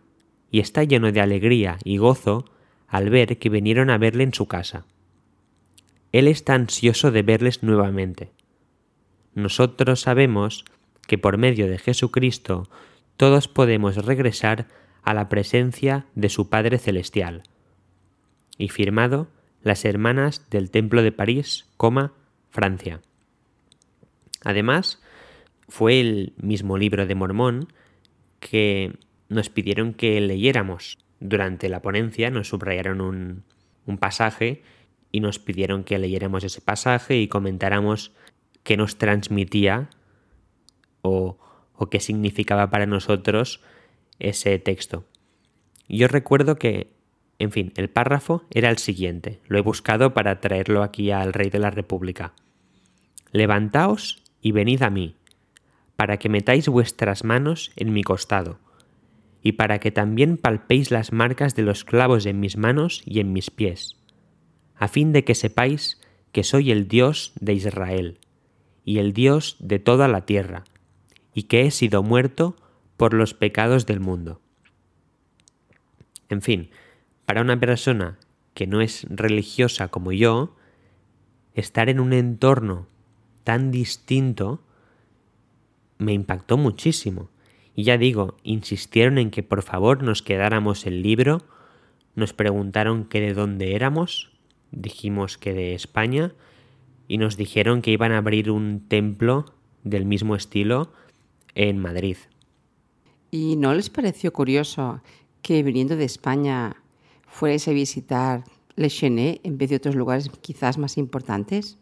y 0.51 0.59
está 0.59 0.83
lleno 0.83 1.11
de 1.11 1.21
alegría 1.21 1.77
y 1.83 1.97
gozo 1.97 2.45
al 2.87 3.09
ver 3.09 3.37
que 3.37 3.49
vinieron 3.49 3.89
a 3.89 3.97
verle 3.97 4.23
en 4.23 4.33
su 4.33 4.47
casa. 4.47 4.85
Él 6.11 6.27
está 6.27 6.53
ansioso 6.53 7.11
de 7.11 7.23
verles 7.23 7.63
nuevamente. 7.63 8.31
Nosotros 9.33 9.99
sabemos 10.01 10.63
que 11.07 11.17
por 11.17 11.37
medio 11.37 11.67
de 11.67 11.77
Jesucristo 11.77 12.69
todos 13.17 13.47
podemos 13.47 13.97
regresar 13.97 14.67
a 15.03 15.13
la 15.13 15.29
presencia 15.29 16.05
de 16.15 16.29
su 16.29 16.49
Padre 16.49 16.77
Celestial. 16.77 17.43
Y 18.57 18.69
firmado 18.69 19.27
las 19.65 19.83
hermanas 19.83 20.47
del 20.51 20.69
Templo 20.69 21.01
de 21.01 21.11
París, 21.11 21.65
coma, 21.75 22.13
Francia. 22.51 23.01
Además, 24.43 25.01
fue 25.67 25.99
el 25.99 26.33
mismo 26.37 26.77
libro 26.77 27.07
de 27.07 27.15
Mormón 27.15 27.73
que 28.39 28.99
nos 29.27 29.49
pidieron 29.49 29.95
que 29.95 30.21
leyéramos. 30.21 30.99
Durante 31.19 31.67
la 31.67 31.81
ponencia 31.81 32.29
nos 32.29 32.49
subrayaron 32.49 33.01
un, 33.01 33.43
un 33.87 33.97
pasaje 33.97 34.61
y 35.11 35.19
nos 35.19 35.39
pidieron 35.39 35.83
que 35.83 35.97
leyéramos 35.97 36.43
ese 36.43 36.61
pasaje 36.61 37.17
y 37.17 37.27
comentáramos 37.27 38.13
qué 38.61 38.77
nos 38.77 38.99
transmitía 38.99 39.89
o, 41.01 41.39
o 41.73 41.89
qué 41.89 41.99
significaba 41.99 42.69
para 42.69 42.85
nosotros 42.85 43.61
ese 44.19 44.59
texto. 44.59 45.05
Yo 45.87 46.07
recuerdo 46.07 46.57
que, 46.57 46.94
en 47.39 47.51
fin, 47.51 47.73
el 47.75 47.89
párrafo 47.89 48.43
era 48.51 48.69
el 48.69 48.77
siguiente. 48.77 49.39
Lo 49.47 49.57
he 49.57 49.61
buscado 49.61 50.13
para 50.13 50.39
traerlo 50.39 50.83
aquí 50.83 51.11
al 51.11 51.33
Rey 51.33 51.49
de 51.49 51.59
la 51.59 51.71
República. 51.71 52.33
Levantaos 53.31 54.23
y 54.41 54.51
venid 54.51 54.83
a 54.83 54.89
mí, 54.89 55.15
para 55.95 56.17
que 56.17 56.29
metáis 56.29 56.69
vuestras 56.69 57.23
manos 57.23 57.71
en 57.75 57.93
mi 57.93 58.03
costado 58.03 58.59
y 59.45 59.51
para 59.51 59.77
que 59.77 59.91
también 59.91 60.37
palpéis 60.37 60.89
las 60.89 61.13
marcas 61.13 61.55
de 61.55 61.61
los 61.61 61.83
clavos 61.83 62.25
en 62.25 62.39
mis 62.39 62.57
manos 62.57 63.03
y 63.05 63.19
en 63.19 63.31
mis 63.31 63.51
pies, 63.51 63.95
a 64.75 64.87
fin 64.87 65.13
de 65.13 65.23
que 65.23 65.35
sepáis 65.35 66.01
que 66.31 66.43
soy 66.43 66.71
el 66.71 66.87
Dios 66.87 67.31
de 67.39 67.53
Israel, 67.53 68.17
y 68.83 68.97
el 68.97 69.13
Dios 69.13 69.55
de 69.59 69.77
toda 69.77 70.07
la 70.07 70.25
tierra, 70.25 70.63
y 71.31 71.43
que 71.43 71.61
he 71.61 71.69
sido 71.69 72.01
muerto 72.01 72.55
por 72.97 73.13
los 73.13 73.35
pecados 73.35 73.85
del 73.85 73.99
mundo. 73.99 74.41
En 76.29 76.41
fin, 76.41 76.71
para 77.25 77.41
una 77.41 77.59
persona 77.59 78.17
que 78.53 78.67
no 78.67 78.81
es 78.81 79.05
religiosa 79.09 79.89
como 79.89 80.11
yo, 80.11 80.55
estar 81.53 81.89
en 81.89 81.99
un 81.99 82.13
entorno 82.13 82.87
tan 83.43 83.71
distinto 83.71 84.61
me 85.97 86.13
impactó 86.13 86.57
muchísimo. 86.57 87.29
Y 87.75 87.83
ya 87.83 87.97
digo, 87.97 88.37
insistieron 88.43 89.17
en 89.17 89.31
que 89.31 89.43
por 89.43 89.61
favor 89.61 90.03
nos 90.03 90.21
quedáramos 90.21 90.85
el 90.85 91.01
libro, 91.01 91.41
nos 92.15 92.33
preguntaron 92.33 93.05
que 93.05 93.21
de 93.21 93.33
dónde 93.33 93.75
éramos, 93.75 94.31
dijimos 94.71 95.37
que 95.37 95.53
de 95.53 95.75
España, 95.75 96.33
y 97.07 97.17
nos 97.17 97.37
dijeron 97.37 97.81
que 97.81 97.91
iban 97.91 98.11
a 98.11 98.17
abrir 98.17 98.49
un 98.49 98.87
templo 98.87 99.45
del 99.83 100.05
mismo 100.05 100.35
estilo 100.35 100.91
en 101.53 101.77
Madrid. 101.79 102.17
¿Y 103.31 103.57
no 103.57 103.73
les 103.73 103.89
pareció 103.89 104.31
curioso 104.31 105.01
que 105.41 105.61
viniendo 105.61 105.95
de 105.95 106.05
España 106.05 106.77
fuerais 107.35 107.67
a 107.67 107.71
visitar 107.71 108.45
Le 108.75 108.89
Chenet 108.89 109.41
en 109.43 109.57
vez 109.57 109.69
de 109.69 109.75
otros 109.75 109.95
lugares 109.95 110.31
quizás 110.41 110.77
más 110.77 110.97
importantes? 110.97 111.77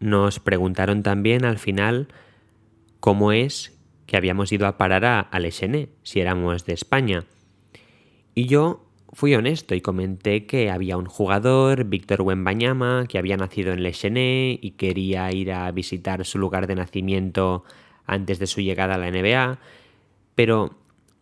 Nos 0.00 0.40
preguntaron 0.40 1.02
también 1.02 1.44
al 1.44 1.58
final 1.58 2.08
cómo 3.00 3.32
es 3.32 3.78
que 4.06 4.16
habíamos 4.16 4.52
ido 4.52 4.66
a 4.66 4.78
parar 4.78 5.04
a, 5.04 5.20
al 5.20 5.50
si 5.52 6.20
éramos 6.20 6.64
de 6.64 6.72
España. 6.72 7.24
Y 8.34 8.46
yo 8.46 8.86
fui 9.12 9.34
honesto 9.34 9.74
y 9.74 9.80
comenté 9.80 10.46
que 10.46 10.70
había 10.70 10.96
un 10.96 11.06
jugador, 11.06 11.84
Víctor 11.84 12.22
Wembanyama, 12.22 13.06
que 13.08 13.18
había 13.18 13.36
nacido 13.36 13.72
en 13.72 13.82
Lechené 13.82 14.58
y 14.60 14.72
quería 14.72 15.30
ir 15.32 15.52
a 15.52 15.70
visitar 15.70 16.24
su 16.24 16.38
lugar 16.38 16.66
de 16.66 16.76
nacimiento 16.76 17.64
antes 18.06 18.38
de 18.38 18.46
su 18.46 18.60
llegada 18.60 18.94
a 18.94 18.98
la 18.98 19.10
NBA, 19.10 19.58
pero 20.34 20.78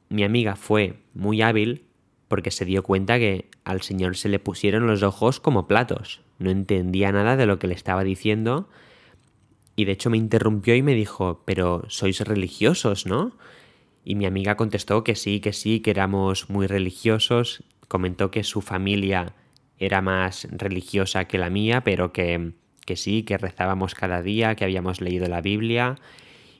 mi 0.08 0.22
amiga 0.22 0.54
fue 0.56 1.00
muy 1.14 1.42
hábil 1.42 1.83
porque 2.34 2.50
se 2.50 2.64
dio 2.64 2.82
cuenta 2.82 3.16
que 3.20 3.48
al 3.62 3.82
señor 3.82 4.16
se 4.16 4.28
le 4.28 4.40
pusieron 4.40 4.88
los 4.88 5.04
ojos 5.04 5.38
como 5.38 5.68
platos. 5.68 6.20
No 6.40 6.50
entendía 6.50 7.12
nada 7.12 7.36
de 7.36 7.46
lo 7.46 7.60
que 7.60 7.68
le 7.68 7.74
estaba 7.74 8.02
diciendo 8.02 8.68
y 9.76 9.84
de 9.84 9.92
hecho 9.92 10.10
me 10.10 10.16
interrumpió 10.16 10.74
y 10.74 10.82
me 10.82 10.96
dijo, 10.96 11.44
pero 11.44 11.84
sois 11.86 12.20
religiosos, 12.22 13.06
¿no? 13.06 13.36
Y 14.04 14.16
mi 14.16 14.26
amiga 14.26 14.56
contestó 14.56 15.04
que 15.04 15.14
sí, 15.14 15.38
que 15.38 15.52
sí, 15.52 15.78
que 15.78 15.92
éramos 15.92 16.50
muy 16.50 16.66
religiosos. 16.66 17.62
Comentó 17.86 18.32
que 18.32 18.42
su 18.42 18.62
familia 18.62 19.36
era 19.78 20.02
más 20.02 20.48
religiosa 20.50 21.28
que 21.28 21.38
la 21.38 21.50
mía, 21.50 21.82
pero 21.84 22.12
que, 22.12 22.54
que 22.84 22.96
sí, 22.96 23.22
que 23.22 23.38
rezábamos 23.38 23.94
cada 23.94 24.22
día, 24.22 24.56
que 24.56 24.64
habíamos 24.64 25.00
leído 25.00 25.28
la 25.28 25.40
Biblia 25.40 26.00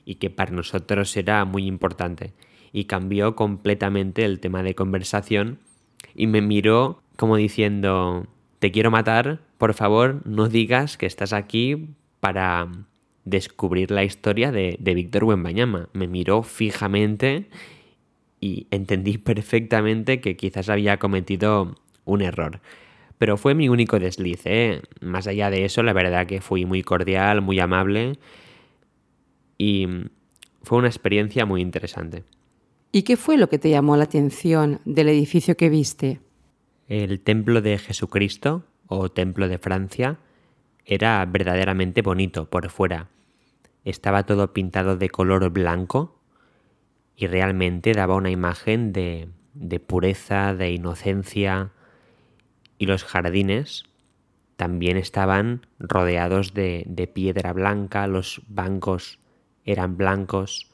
y 0.05 0.15
que 0.15 0.29
para 0.29 0.51
nosotros 0.51 1.17
era 1.17 1.43
muy 1.43 1.67
importante. 1.67 2.31
Y 2.71 2.85
cambió 2.85 3.35
completamente 3.35 4.23
el 4.23 4.39
tema 4.39 4.63
de 4.63 4.73
conversación 4.73 5.59
y 6.13 6.27
me 6.27 6.41
miró 6.41 7.01
como 7.17 7.37
diciendo, 7.37 8.27
te 8.59 8.71
quiero 8.71 8.91
matar, 8.91 9.39
por 9.57 9.73
favor, 9.73 10.21
no 10.25 10.49
digas 10.49 10.97
que 10.97 11.05
estás 11.05 11.33
aquí 11.33 11.89
para 12.19 12.67
descubrir 13.23 13.91
la 13.91 14.03
historia 14.03 14.51
de, 14.51 14.77
Víctor 14.79 15.23
Wembanyama. 15.25 15.89
Me 15.93 16.07
miró 16.07 16.43
fijamente 16.43 17.47
y 18.39 18.67
entendí 18.71 19.17
perfectamente 19.17 20.21
que 20.21 20.37
quizás 20.37 20.69
había 20.69 20.97
cometido 20.97 21.75
un 22.05 22.21
error. 22.21 22.61
Pero 23.17 23.37
fue 23.37 23.55
mi 23.55 23.69
único 23.69 23.97
desliz, 23.97 24.41
¿eh? 24.45 24.81
Más 24.99 25.25
allá 25.27 25.49
de 25.49 25.63
eso, 25.63 25.83
la 25.83 25.93
verdad 25.93 26.27
que 26.27 26.41
fui 26.41 26.65
muy 26.65 26.83
cordial, 26.83 27.41
muy 27.41 27.59
amable 27.59 28.19
y 29.57 29.87
fue 30.63 30.79
una 30.79 30.87
experiencia 30.87 31.45
muy 31.45 31.61
interesante. 31.61 32.23
¿Y 32.95 33.03
qué 33.03 33.17
fue 33.17 33.35
lo 33.35 33.49
que 33.49 33.59
te 33.59 33.69
llamó 33.69 33.97
la 33.97 34.05
atención 34.05 34.79
del 34.85 35.09
edificio 35.09 35.57
que 35.57 35.67
viste? 35.67 36.21
El 36.87 37.19
templo 37.19 37.61
de 37.61 37.77
Jesucristo, 37.77 38.63
o 38.87 39.11
templo 39.11 39.49
de 39.49 39.57
Francia, 39.57 40.17
era 40.85 41.25
verdaderamente 41.25 42.01
bonito 42.01 42.49
por 42.49 42.69
fuera. 42.69 43.09
Estaba 43.83 44.23
todo 44.23 44.53
pintado 44.53 44.95
de 44.95 45.09
color 45.09 45.49
blanco 45.49 46.21
y 47.17 47.27
realmente 47.27 47.91
daba 47.91 48.15
una 48.15 48.29
imagen 48.29 48.93
de, 48.93 49.27
de 49.53 49.81
pureza, 49.81 50.55
de 50.55 50.71
inocencia, 50.71 51.73
y 52.77 52.85
los 52.85 53.03
jardines 53.03 53.83
también 54.55 54.95
estaban 54.95 55.67
rodeados 55.79 56.53
de, 56.53 56.85
de, 56.87 57.07
piedra 57.07 57.51
blanca, 57.51 58.07
los 58.07 58.41
bancos 58.47 59.19
eran 59.65 59.97
blancos. 59.97 60.71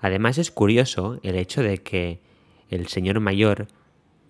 Además 0.00 0.38
es 0.38 0.50
curioso 0.50 1.20
el 1.22 1.36
hecho 1.36 1.62
de 1.62 1.78
que 1.78 2.20
el 2.68 2.86
señor 2.86 3.20
mayor, 3.20 3.68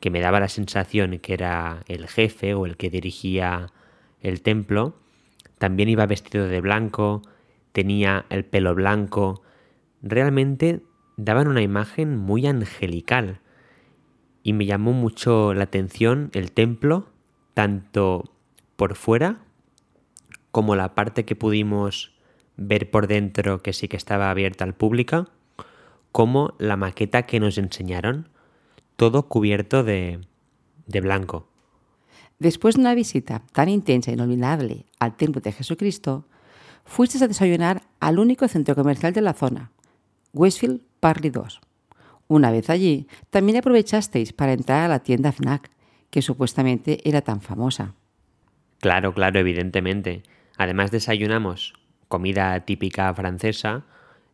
que 0.00 0.10
me 0.10 0.20
daba 0.20 0.40
la 0.40 0.48
sensación 0.48 1.18
que 1.18 1.34
era 1.34 1.82
el 1.86 2.08
jefe 2.08 2.54
o 2.54 2.66
el 2.66 2.76
que 2.76 2.90
dirigía 2.90 3.72
el 4.20 4.42
templo, 4.42 4.96
también 5.58 5.88
iba 5.88 6.06
vestido 6.06 6.48
de 6.48 6.60
blanco, 6.60 7.22
tenía 7.72 8.24
el 8.30 8.44
pelo 8.44 8.74
blanco, 8.74 9.42
realmente 10.02 10.82
daban 11.16 11.48
una 11.48 11.62
imagen 11.62 12.16
muy 12.16 12.46
angelical 12.46 13.40
y 14.42 14.54
me 14.54 14.66
llamó 14.66 14.92
mucho 14.92 15.52
la 15.54 15.64
atención 15.64 16.30
el 16.32 16.52
templo, 16.52 17.08
tanto 17.54 18.32
por 18.76 18.96
fuera 18.96 19.44
como 20.50 20.74
la 20.74 20.94
parte 20.94 21.24
que 21.24 21.36
pudimos 21.36 22.14
ver 22.56 22.90
por 22.90 23.06
dentro 23.06 23.62
que 23.62 23.72
sí 23.72 23.86
que 23.86 23.96
estaba 23.96 24.30
abierta 24.30 24.64
al 24.64 24.74
público, 24.74 25.28
como 26.12 26.54
la 26.58 26.76
maqueta 26.76 27.22
que 27.22 27.40
nos 27.40 27.58
enseñaron, 27.58 28.28
todo 28.96 29.28
cubierto 29.28 29.84
de, 29.84 30.20
de 30.86 31.00
blanco. 31.00 31.48
Después 32.38 32.74
de 32.74 32.80
una 32.80 32.94
visita 32.94 33.42
tan 33.52 33.68
intensa 33.68 34.10
e 34.10 34.14
inolvidable 34.14 34.86
al 34.98 35.16
Templo 35.16 35.40
de 35.40 35.52
Jesucristo, 35.52 36.26
fuiste 36.84 37.22
a 37.22 37.28
desayunar 37.28 37.82
al 38.00 38.18
único 38.18 38.48
centro 38.48 38.74
comercial 38.74 39.12
de 39.12 39.20
la 39.20 39.34
zona, 39.34 39.70
Westfield 40.32 40.80
Parley 41.00 41.30
2. 41.30 41.60
Una 42.28 42.50
vez 42.50 42.70
allí, 42.70 43.08
también 43.30 43.58
aprovechasteis 43.58 44.32
para 44.32 44.52
entrar 44.52 44.84
a 44.84 44.88
la 44.88 45.00
tienda 45.00 45.32
FNAC, 45.32 45.70
que 46.10 46.22
supuestamente 46.22 47.06
era 47.08 47.22
tan 47.22 47.40
famosa. 47.40 47.94
Claro, 48.78 49.12
claro, 49.14 49.38
evidentemente. 49.38 50.22
Además 50.56 50.90
desayunamos 50.90 51.74
comida 52.08 52.58
típica 52.60 53.12
francesa 53.14 53.84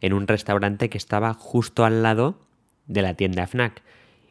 en 0.00 0.12
un 0.12 0.26
restaurante 0.26 0.88
que 0.88 0.98
estaba 0.98 1.34
justo 1.34 1.84
al 1.84 2.02
lado 2.02 2.38
de 2.86 3.02
la 3.02 3.14
tienda 3.14 3.46
FNAC. 3.46 3.82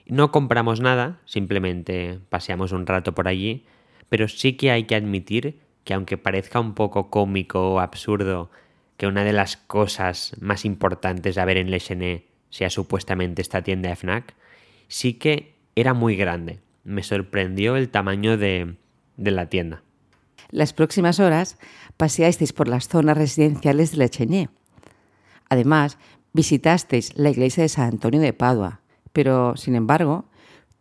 No 0.08 0.32
compramos 0.32 0.82
nada, 0.82 1.20
simplemente 1.26 2.20
paseamos 2.30 2.72
un 2.72 2.86
rato 2.86 3.16
por 3.16 3.28
allí, 3.28 3.66
pero 4.10 4.28
sí 4.28 4.54
que 4.54 4.72
hay 4.72 4.84
que 4.84 4.96
admitir 4.96 5.60
que 5.84 5.94
aunque 5.94 6.18
parezca 6.18 6.60
un 6.60 6.74
poco 6.74 7.10
cómico 7.10 7.74
o 7.74 7.80
absurdo 7.80 8.50
que 8.98 9.08
una 9.08 9.24
de 9.24 9.34
las 9.34 9.58
cosas 9.58 10.36
más 10.40 10.66
importantes 10.66 11.38
a 11.38 11.46
ver 11.46 11.58
en 11.58 11.72
Le 11.72 11.80
sea 12.50 12.70
supuestamente 12.70 13.42
esta 13.42 13.62
tienda 13.62 13.90
de 13.90 13.96
FNAC, 13.96 14.34
sí 14.88 15.16
que 15.16 15.56
era 15.76 15.94
muy 15.94 16.16
grande. 16.16 16.60
Me 16.84 17.04
sorprendió 17.04 17.76
el 17.76 17.90
tamaño 17.90 18.38
de, 18.38 18.76
de 19.18 19.32
la 19.32 19.50
tienda. 19.50 19.84
Las 20.52 20.74
próximas 20.74 21.20
horas 21.20 21.58
paseasteis 21.98 22.54
por 22.54 22.68
las 22.68 22.88
zonas 22.88 23.18
residenciales 23.18 23.92
de 23.92 23.98
Lechené. 23.98 24.50
Además, 25.50 25.98
visitasteis 26.34 27.18
la 27.18 27.30
iglesia 27.30 27.64
de 27.64 27.70
San 27.70 27.90
Antonio 27.90 28.20
de 28.20 28.34
Padua, 28.34 28.82
pero, 29.14 29.56
sin 29.56 29.76
embargo, 29.76 30.26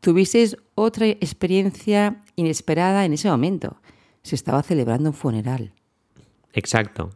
tuvisteis 0.00 0.56
otra 0.74 1.06
experiencia 1.06 2.22
inesperada 2.36 3.04
en 3.04 3.12
ese 3.12 3.28
momento. 3.28 3.80
Se 4.22 4.34
estaba 4.34 4.62
celebrando 4.62 5.10
un 5.10 5.14
funeral. 5.14 5.72
Exacto. 6.52 7.10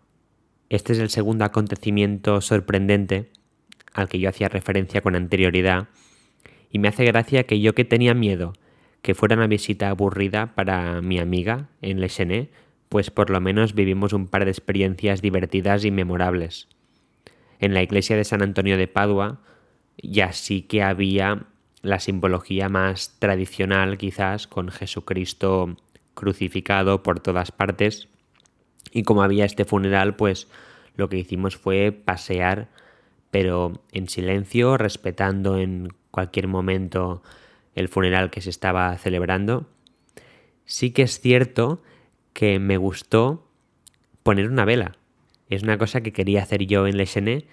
Este 0.69 0.93
es 0.93 0.99
el 0.99 1.11
segundo 1.11 1.45
acontecimiento 1.45 2.41
sorprendente 2.41 3.31
al 3.95 4.09
que 4.09 4.19
yo 4.19 4.29
hacía 4.29 4.49
referencia 4.49 5.01
con 5.01 5.17
anterioridad, 5.17 5.89
y 6.71 6.79
me 6.79 6.89
hace 6.89 7.05
gracia 7.05 7.45
que 7.45 7.61
yo 7.61 7.75
que 7.75 7.85
tenía 7.85 8.15
miedo 8.15 8.53
que 9.03 9.15
fuera 9.15 9.37
una 9.37 9.47
visita 9.47 9.89
aburrida 9.89 10.55
para 10.55 11.01
mi 11.01 11.19
amiga 11.19 11.69
en 11.83 12.01
Lechené, 12.01 12.51
pues 12.89 13.11
por 13.11 13.31
lo 13.31 13.41
menos 13.41 13.75
vivimos 13.75 14.13
un 14.13 14.27
par 14.27 14.45
de 14.45 14.51
experiencias 14.51 15.23
divertidas 15.23 15.85
y 15.85 15.91
memorables. 15.91 16.69
En 17.59 17.75
la 17.75 17.83
iglesia 17.83 18.17
de 18.17 18.25
San 18.25 18.43
Antonio 18.43 18.77
de 18.77 18.89
Padua 18.89 19.41
ya 20.03 20.33
sí 20.33 20.63
que 20.63 20.83
había 20.83 21.47
la 21.83 22.01
simbología 22.01 22.69
más 22.69 23.17
tradicional 23.19 23.99
quizás 23.99 24.47
con 24.47 24.69
Jesucristo 24.71 25.77
crucificado 26.15 27.03
por 27.03 27.21
todas 27.21 27.53
partes 27.53 28.09
y 28.93 29.03
como 29.03 29.23
había 29.23 29.45
este 29.45 29.65
funeral 29.65 30.17
pues 30.17 30.49
lo 30.97 31.09
que 31.09 31.19
hicimos 31.19 31.57
fue 31.57 31.93
pasear 31.93 32.69
pero 33.31 33.83
en 33.93 34.09
silencio, 34.09 34.77
respetando 34.77 35.59
en 35.59 35.93
cualquier 36.11 36.49
momento 36.49 37.23
el 37.75 37.89
funeral 37.89 38.31
que 38.31 38.41
se 38.41 38.51
estaba 38.51 38.97
celebrando. 38.97 39.67
Sí 40.65 40.91
que 40.91 41.03
es 41.03 41.21
cierto 41.21 41.83
que 42.33 42.59
me 42.59 42.77
gustó 42.77 43.47
poner 44.23 44.49
una 44.49 44.65
vela. 44.65 44.98
Es 45.49 45.63
una 45.63 45.79
cosa 45.79 46.03
que 46.03 46.13
quería 46.13 46.43
hacer 46.43 46.67
yo 46.67 46.87
en 46.87 46.97
Lechené 46.97 47.47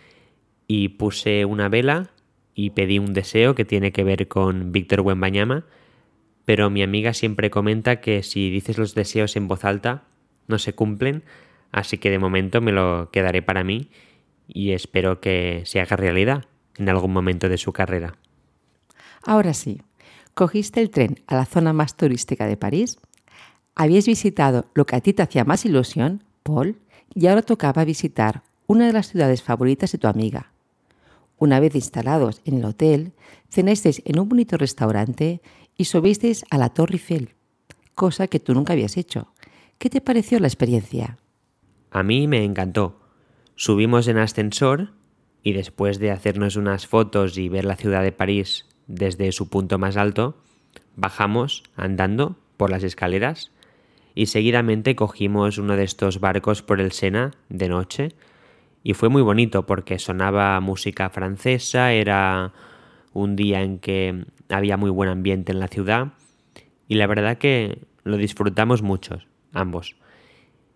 y 0.67 0.89
puse 0.89 1.45
una 1.45 1.69
vela 1.69 2.09
y 2.53 2.71
pedí 2.71 2.99
un 2.99 3.13
deseo 3.13 3.55
que 3.55 3.65
tiene 3.65 3.91
que 3.91 4.03
ver 4.03 4.27
con 4.27 4.71
Víctor 4.71 5.01
Buenbañama, 5.01 5.65
pero 6.45 6.69
mi 6.69 6.83
amiga 6.83 7.13
siempre 7.13 7.49
comenta 7.49 8.01
que 8.01 8.23
si 8.23 8.49
dices 8.49 8.77
los 8.77 8.95
deseos 8.95 9.35
en 9.35 9.47
voz 9.47 9.65
alta 9.65 10.03
no 10.47 10.59
se 10.59 10.73
cumplen, 10.73 11.23
así 11.71 11.97
que 11.97 12.09
de 12.09 12.19
momento 12.19 12.61
me 12.61 12.71
lo 12.71 13.09
quedaré 13.11 13.41
para 13.41 13.63
mí 13.63 13.89
y 14.47 14.71
espero 14.71 15.19
que 15.19 15.63
se 15.65 15.81
haga 15.81 15.95
realidad 15.95 16.45
en 16.77 16.89
algún 16.89 17.11
momento 17.11 17.49
de 17.49 17.57
su 17.57 17.73
carrera. 17.73 18.15
Ahora 19.23 19.53
sí, 19.53 19.81
cogiste 20.33 20.81
el 20.81 20.91
tren 20.91 21.19
a 21.27 21.35
la 21.35 21.45
zona 21.45 21.73
más 21.73 21.97
turística 21.97 22.45
de 22.45 22.57
París, 22.57 22.99
habías 23.73 24.05
visitado 24.05 24.65
lo 24.73 24.85
que 24.85 24.95
a 24.95 25.01
ti 25.01 25.13
te 25.13 25.23
hacía 25.23 25.43
más 25.43 25.65
ilusión, 25.65 26.23
Paul, 26.43 26.77
y 27.13 27.27
ahora 27.27 27.41
tocaba 27.41 27.85
visitar 27.85 28.43
una 28.67 28.87
de 28.87 28.93
las 28.93 29.09
ciudades 29.09 29.43
favoritas 29.43 29.91
de 29.91 29.97
tu 29.97 30.07
amiga. 30.07 30.51
Una 31.37 31.59
vez 31.59 31.75
instalados 31.75 32.41
en 32.45 32.55
el 32.55 32.65
hotel, 32.65 33.13
cenasteis 33.49 34.01
en 34.05 34.19
un 34.19 34.29
bonito 34.29 34.57
restaurante 34.57 35.41
y 35.77 35.85
subisteis 35.85 36.45
a 36.49 36.57
la 36.57 36.69
Torre 36.69 36.93
Eiffel, 36.93 37.35
cosa 37.93 38.27
que 38.27 38.39
tú 38.39 38.53
nunca 38.53 38.73
habías 38.73 38.97
hecho. 38.97 39.27
¿Qué 39.77 39.89
te 39.89 40.01
pareció 40.01 40.39
la 40.39 40.47
experiencia? 40.47 41.17
A 41.91 42.03
mí 42.03 42.27
me 42.27 42.43
encantó. 42.43 42.99
Subimos 43.55 44.07
en 44.07 44.17
ascensor 44.17 44.93
y 45.43 45.53
después 45.53 45.99
de 45.99 46.11
hacernos 46.11 46.55
unas 46.55 46.87
fotos 46.87 47.37
y 47.37 47.49
ver 47.49 47.65
la 47.65 47.75
ciudad 47.75 48.03
de 48.03 48.11
París 48.11 48.65
desde 48.87 49.31
su 49.31 49.49
punto 49.49 49.77
más 49.77 49.97
alto, 49.97 50.37
bajamos 50.95 51.63
andando 51.75 52.37
por 52.57 52.69
las 52.69 52.83
escaleras 52.83 53.51
y 54.15 54.27
seguidamente 54.27 54.95
cogimos 54.95 55.57
uno 55.57 55.75
de 55.75 55.83
estos 55.83 56.19
barcos 56.21 56.61
por 56.61 56.79
el 56.79 56.93
Sena 56.93 57.31
de 57.49 57.69
noche 57.69 58.09
y 58.81 58.93
fue 58.93 59.09
muy 59.09 59.21
bonito 59.21 59.65
porque 59.65 59.99
sonaba 59.99 60.59
música 60.61 61.09
francesa, 61.09 61.91
era 61.91 62.53
un 63.13 63.35
día 63.35 63.61
en 63.61 63.77
que 63.79 64.25
había 64.49 64.77
muy 64.77 64.89
buen 64.89 65.09
ambiente 65.09 65.51
en 65.51 65.59
la 65.59 65.67
ciudad 65.67 66.13
y 66.87 66.95
la 66.95 67.07
verdad 67.07 67.37
que 67.37 67.79
lo 68.03 68.17
disfrutamos 68.17 68.81
mucho, 68.81 69.19
ambos. 69.51 69.95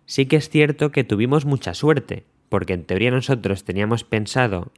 Sí 0.04 0.26
que 0.26 0.36
es 0.36 0.48
cierto 0.48 0.90
que 0.90 1.04
tuvimos 1.04 1.44
mucha 1.44 1.72
suerte, 1.72 2.24
porque 2.48 2.74
en 2.74 2.84
teoría 2.84 3.12
nosotros 3.12 3.64
teníamos 3.64 4.04
pensado 4.04 4.72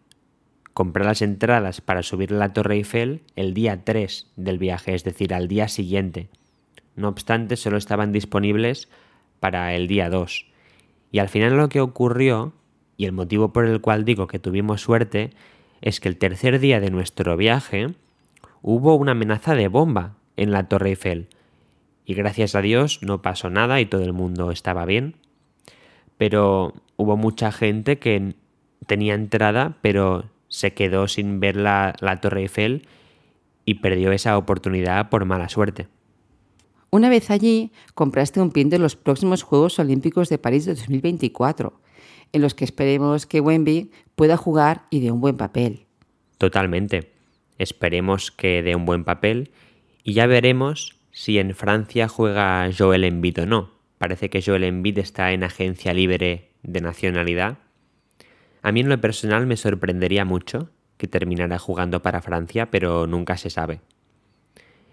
comprar 0.75 1.07
las 1.07 1.23
entradas 1.23 1.81
para 1.81 2.03
subir 2.03 2.33
a 2.33 2.37
la 2.37 2.53
Torre 2.53 2.77
Eiffel 2.77 3.23
el 3.35 3.55
día 3.55 3.83
3 3.85 4.33
del 4.37 4.59
viaje, 4.59 4.95
es 4.95 5.05
decir, 5.05 5.33
al 5.35 5.49
día 5.49 5.69
siguiente. 5.69 6.29
No 6.97 7.09
obstante, 7.09 7.57
solo 7.57 7.77
estaban 7.77 8.13
disponibles 8.13 8.89
para 9.41 9.75
el 9.75 9.89
día 9.89 10.11
2. 10.11 10.47
Y 11.11 11.19
al 11.19 11.29
final 11.29 11.57
lo 11.57 11.69
que 11.69 11.81
ocurrió, 11.81 12.53
y 12.97 13.07
el 13.07 13.13
motivo 13.13 13.53
por 13.53 13.67
el 13.67 13.81
cual 13.81 14.05
digo 14.05 14.27
que 14.27 14.39
tuvimos 14.39 14.81
suerte, 14.81 15.31
es 15.81 16.01
que 16.01 16.09
el 16.09 16.17
tercer 16.17 16.59
día 16.61 16.81
de 16.81 16.91
nuestro 16.91 17.37
viaje 17.37 17.89
hubo 18.63 18.95
una 18.95 19.13
amenaza 19.13 19.55
de 19.55 19.69
bomba 19.69 20.15
en 20.37 20.53
la 20.53 20.69
Torre 20.69 20.91
Eiffel. 20.91 21.29
Y 22.05 22.15
gracias 22.15 22.55
a 22.55 22.63
Dios 22.63 23.01
no 23.03 23.23
pasó 23.23 23.51
nada 23.51 23.81
y 23.81 23.87
todo 23.87 24.03
el 24.05 24.13
mundo 24.13 24.51
estaba 24.51 24.85
bien. 24.87 25.17
Pero 26.17 26.75
hubo 26.97 27.17
mucha 27.17 27.53
gente 27.53 27.99
que 27.99 28.35
tenía 28.87 29.15
entrada, 29.15 29.77
pero 29.83 30.25
se 30.49 30.73
quedó 30.73 31.09
sin 31.09 31.41
ver 31.41 31.57
la, 31.57 31.95
la 32.01 32.21
Torre 32.21 32.43
Eiffel 32.43 32.87
y 33.65 33.75
perdió 33.75 34.13
esa 34.13 34.39
oportunidad 34.39 35.09
por 35.09 35.25
mala 35.25 35.49
suerte. 35.49 35.89
Una 36.95 37.09
vez 37.09 37.31
allí, 37.31 37.73
compraste 37.95 38.39
un 38.39 38.51
pin 38.51 38.69
de 38.69 38.79
los 38.79 38.97
próximos 38.97 39.43
Juegos 39.43 39.79
Olímpicos 39.79 40.29
de 40.29 40.37
París 40.37 40.67
de 40.67 40.75
2024, 40.75 41.81
en 42.33 42.43
los 42.43 42.55
que 42.55 42.67
esperemos 42.67 43.25
que 43.25 43.41
Wemby 43.41 43.91
pueda 44.15 44.37
jugar 44.37 44.83
y 44.91 45.01
dé 45.01 45.11
un 45.11 45.23
buen 45.23 45.39
papel. 45.39 45.87
Totalmente. 46.37 47.11
Esperemos 47.57 48.31
que 48.31 48.63
dé 48.63 48.77
un 48.77 48.85
buen 48.85 49.05
papel 49.05 49.53
y 50.05 50.13
ya 50.13 50.27
veremos 50.27 50.99
si 51.13 51.39
en 51.39 51.55
Francia 51.55 52.09
juega 52.09 52.69
Joel 52.77 53.05
Embiid 53.05 53.41
o 53.41 53.47
no. 53.47 53.71
Parece 53.97 54.29
que 54.29 54.43
Joel 54.43 54.65
Embiid 54.65 54.99
está 54.99 55.33
en 55.33 55.45
agencia 55.45 55.95
libre 55.95 56.51
de 56.63 56.83
nacionalidad. 56.83 57.57
A 58.61 58.71
mí 58.71 58.81
en 58.81 58.91
lo 58.91 59.01
personal 59.01 59.47
me 59.47 59.57
sorprendería 59.57 60.27
mucho 60.27 60.69
que 60.99 61.09
terminara 61.09 61.59
jugando 61.59 62.03
para 62.03 62.21
Francia, 62.21 62.71
pero 62.71 63.07
nunca 63.07 63.39
se 63.39 63.49
sabe. 63.49 63.81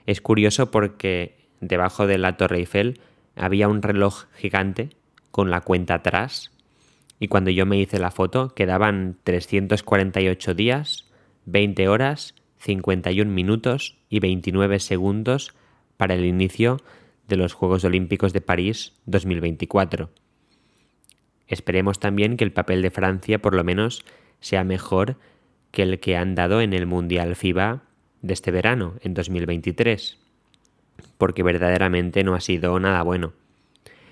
Es 0.05 0.21
curioso 0.21 0.71
porque 0.71 1.38
debajo 1.61 2.07
de 2.07 2.17
la 2.17 2.37
Torre 2.37 2.57
Eiffel 2.57 2.99
había 3.35 3.67
un 3.67 3.81
reloj 3.81 4.25
gigante 4.35 4.89
con 5.31 5.49
la 5.49 5.61
cuenta 5.61 5.95
atrás 5.95 6.51
y 7.19 7.27
cuando 7.27 7.51
yo 7.51 7.65
me 7.65 7.77
hice 7.77 7.99
la 7.99 8.11
foto 8.11 8.53
quedaban 8.53 9.17
348 9.23 10.53
días, 10.53 11.05
20 11.45 11.87
horas, 11.87 12.35
51 12.59 13.31
minutos 13.31 13.97
y 14.09 14.19
29 14.19 14.79
segundos 14.79 15.53
para 15.97 16.13
el 16.13 16.25
inicio 16.25 16.77
de 17.27 17.37
los 17.37 17.53
Juegos 17.53 17.83
Olímpicos 17.83 18.33
de 18.33 18.41
París 18.41 18.93
2024. 19.05 20.09
Esperemos 21.47 21.99
también 21.99 22.37
que 22.37 22.43
el 22.43 22.51
papel 22.51 22.81
de 22.81 22.91
Francia 22.91 23.39
por 23.39 23.53
lo 23.53 23.63
menos 23.63 24.03
sea 24.39 24.63
mejor 24.63 25.17
que 25.71 25.83
el 25.83 25.99
que 25.99 26.15
han 26.15 26.35
dado 26.35 26.61
en 26.61 26.73
el 26.73 26.85
Mundial 26.85 27.35
FIBA 27.35 27.83
de 28.21 28.33
este 28.33 28.51
verano, 28.51 28.95
en 29.01 29.13
2023, 29.13 30.17
porque 31.19 31.43
verdaderamente 31.43 32.23
no 32.23 32.33
ha 32.33 32.39
sido 32.39 32.79
nada 32.79 33.03
bueno. 33.03 33.33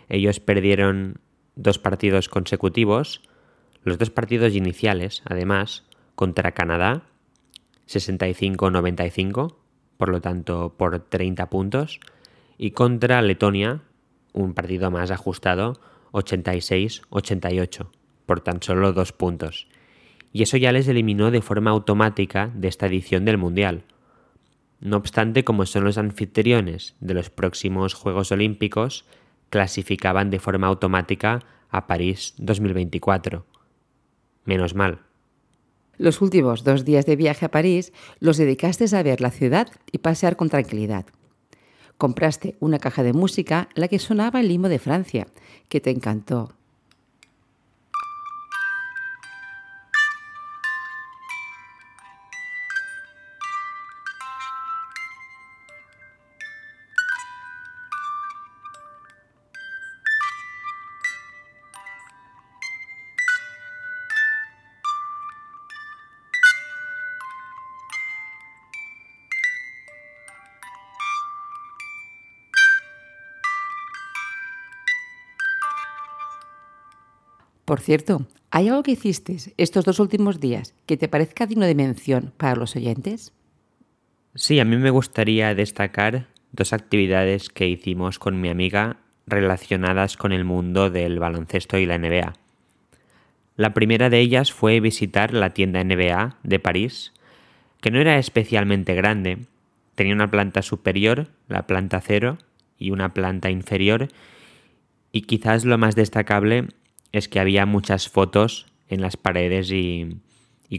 Ellos 0.09 0.41
perdieron 0.41 1.19
dos 1.55 1.79
partidos 1.79 2.27
consecutivos, 2.27 3.21
los 3.83 3.97
dos 3.97 4.09
partidos 4.09 4.53
iniciales, 4.53 5.23
además, 5.25 5.85
contra 6.15 6.51
Canadá, 6.51 7.03
65-95, 7.87 9.55
por 9.95 10.09
lo 10.09 10.19
tanto 10.19 10.75
por 10.77 10.99
30 10.99 11.49
puntos, 11.49 12.01
y 12.57 12.71
contra 12.71 13.21
Letonia, 13.21 13.79
un 14.33 14.53
partido 14.53 14.91
más 14.91 15.09
ajustado, 15.09 15.79
86-88, 16.11 17.87
por 18.25 18.41
tan 18.41 18.61
solo 18.61 18.91
dos 18.91 19.13
puntos. 19.13 19.69
Y 20.33 20.43
eso 20.43 20.57
ya 20.57 20.73
les 20.73 20.89
eliminó 20.89 21.31
de 21.31 21.41
forma 21.41 21.71
automática 21.71 22.51
de 22.53 22.67
esta 22.67 22.87
edición 22.87 23.23
del 23.23 23.37
Mundial. 23.37 23.85
No 24.79 24.97
obstante, 24.97 25.43
como 25.43 25.65
son 25.65 25.83
los 25.83 25.97
anfitriones 25.97 26.95
de 26.99 27.13
los 27.13 27.29
próximos 27.29 27.93
Juegos 27.93 28.31
Olímpicos, 28.31 29.05
clasificaban 29.49 30.29
de 30.29 30.39
forma 30.39 30.67
automática 30.67 31.43
a 31.69 31.87
París 31.87 32.33
2024. 32.37 33.45
Menos 34.45 34.75
mal. 34.75 35.01
Los 35.97 36.21
últimos 36.21 36.63
dos 36.63 36.85
días 36.85 37.05
de 37.05 37.15
viaje 37.15 37.45
a 37.45 37.51
París 37.51 37.91
los 38.19 38.37
dedicaste 38.37 38.85
a 38.95 39.03
ver 39.03 39.19
la 39.19 39.31
ciudad 39.31 39.67
y 39.91 39.97
pasear 39.97 40.35
con 40.35 40.49
tranquilidad. 40.49 41.05
Compraste 41.97 42.55
una 42.59 42.77
caja 42.77 43.01
de 43.01 43.13
música 43.13 43.69
la 43.73 43.87
que 43.87 43.97
sonaba 43.97 44.39
el 44.39 44.49
limo 44.49 44.69
de 44.69 44.77
Francia, 44.77 45.27
que 45.69 45.81
te 45.81 45.89
encantó. 45.89 46.56
Por 77.67 77.81
cierto, 77.81 78.25
¿hay 78.49 78.69
algo 78.69 78.81
que 78.81 78.91
hiciste 78.91 79.35
estos 79.57 79.83
dos 79.83 79.99
últimos 79.99 80.39
días 80.39 80.73
que 80.85 80.95
te 80.95 81.09
parezca 81.09 81.45
digno 81.45 81.65
de 81.65 81.75
mención 81.75 82.31
para 82.37 82.55
los 82.55 82.77
oyentes? 82.77 83.33
Sí, 84.35 84.61
a 84.61 84.63
mí 84.63 84.77
me 84.77 84.89
gustaría 84.89 85.53
destacar 85.53 86.27
dos 86.53 86.71
actividades 86.71 87.49
que 87.49 87.67
hicimos 87.67 88.19
con 88.19 88.39
mi 88.39 88.47
amiga 88.47 89.01
relacionadas 89.25 90.15
con 90.15 90.31
el 90.31 90.45
mundo 90.45 90.89
del 90.89 91.19
baloncesto 91.19 91.77
y 91.77 91.85
la 91.85 91.97
NBA. 91.97 92.35
La 93.57 93.73
primera 93.73 94.09
de 94.09 94.21
ellas 94.21 94.53
fue 94.53 94.79
visitar 94.79 95.33
la 95.33 95.53
tienda 95.53 95.83
NBA 95.83 96.37
de 96.43 96.59
París, 96.59 97.11
que 97.81 97.91
no 97.91 97.99
era 97.99 98.17
especialmente 98.17 98.95
grande, 98.95 99.39
tenía 99.95 100.13
una 100.13 100.31
planta 100.31 100.61
superior, 100.61 101.27
la 101.49 101.67
planta 101.67 101.99
cero, 101.99 102.37
y 102.79 102.91
una 102.91 103.13
planta 103.13 103.49
inferior, 103.49 104.07
y 105.11 105.23
quizás 105.23 105.65
lo 105.65 105.77
más 105.77 105.95
destacable 105.95 106.69
es 107.11 107.27
que 107.27 107.39
había 107.39 107.65
muchas 107.65 108.09
fotos 108.09 108.67
en 108.89 109.01
las 109.01 109.17
paredes 109.17 109.71
y, 109.71 110.19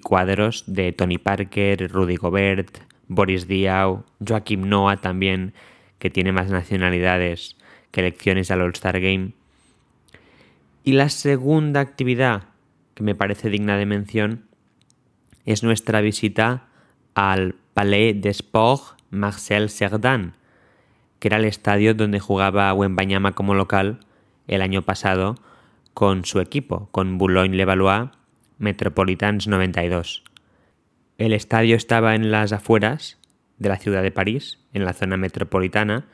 cuadros 0.03 0.64
de 0.67 0.93
Tony 0.93 1.19
Parker, 1.19 1.91
Rudy 1.91 2.17
Gobert, 2.17 2.79
Boris 3.09 3.49
Diaw, 3.49 4.05
Joaquim 4.27 4.69
Noah 4.69 4.99
también, 4.99 5.55
que 5.99 6.11
tiene 6.11 6.33
más 6.33 6.51
nacionalidades 6.51 7.57
que 7.91 8.01
elecciones 8.01 8.51
al 8.51 8.61
All-Star 8.61 9.01
Game. 9.01 9.33
Y 10.85 10.93
la 10.93 11.09
segunda 11.09 11.81
actividad 11.81 12.45
que 12.95 13.03
me 13.03 13.14
parece 13.14 13.51
digna 13.51 13.77
de 13.77 13.87
mención 13.87 14.45
es 15.45 15.62
nuestra 15.62 16.01
visita 16.01 16.69
al 17.14 17.55
Palais 17.75 18.21
des 18.21 18.37
Sports 18.37 18.95
Marcel 19.11 19.71
Cerdan, 19.71 20.35
que 21.19 21.29
era 21.29 21.38
el 21.38 21.45
estadio 21.45 21.95
donde 21.95 22.21
jugaba 22.21 22.73
Wembanyama 22.75 23.33
como 23.33 23.55
local 23.55 24.01
el 24.47 24.62
año 24.62 24.83
pasado 24.83 25.37
con 25.99 26.25
su 26.25 26.39
equipo, 26.39 26.89
con 26.93 27.19
Boulogne-Levallois 27.19 28.11
Metropolitans 28.59 29.49
92. 29.49 30.23
El 31.19 31.33
estadio 31.33 31.75
estaba 31.75 32.15
en 32.15 32.31
las 32.31 32.53
afueras 32.53 33.19
de 33.59 33.69
la 33.69 33.79
ciudad 33.79 34.05
de 34.05 34.13
París, 34.13 34.61
en 34.73 34.85
la 34.85 34.93
zona 34.93 35.17
metropolitana, 35.17 36.07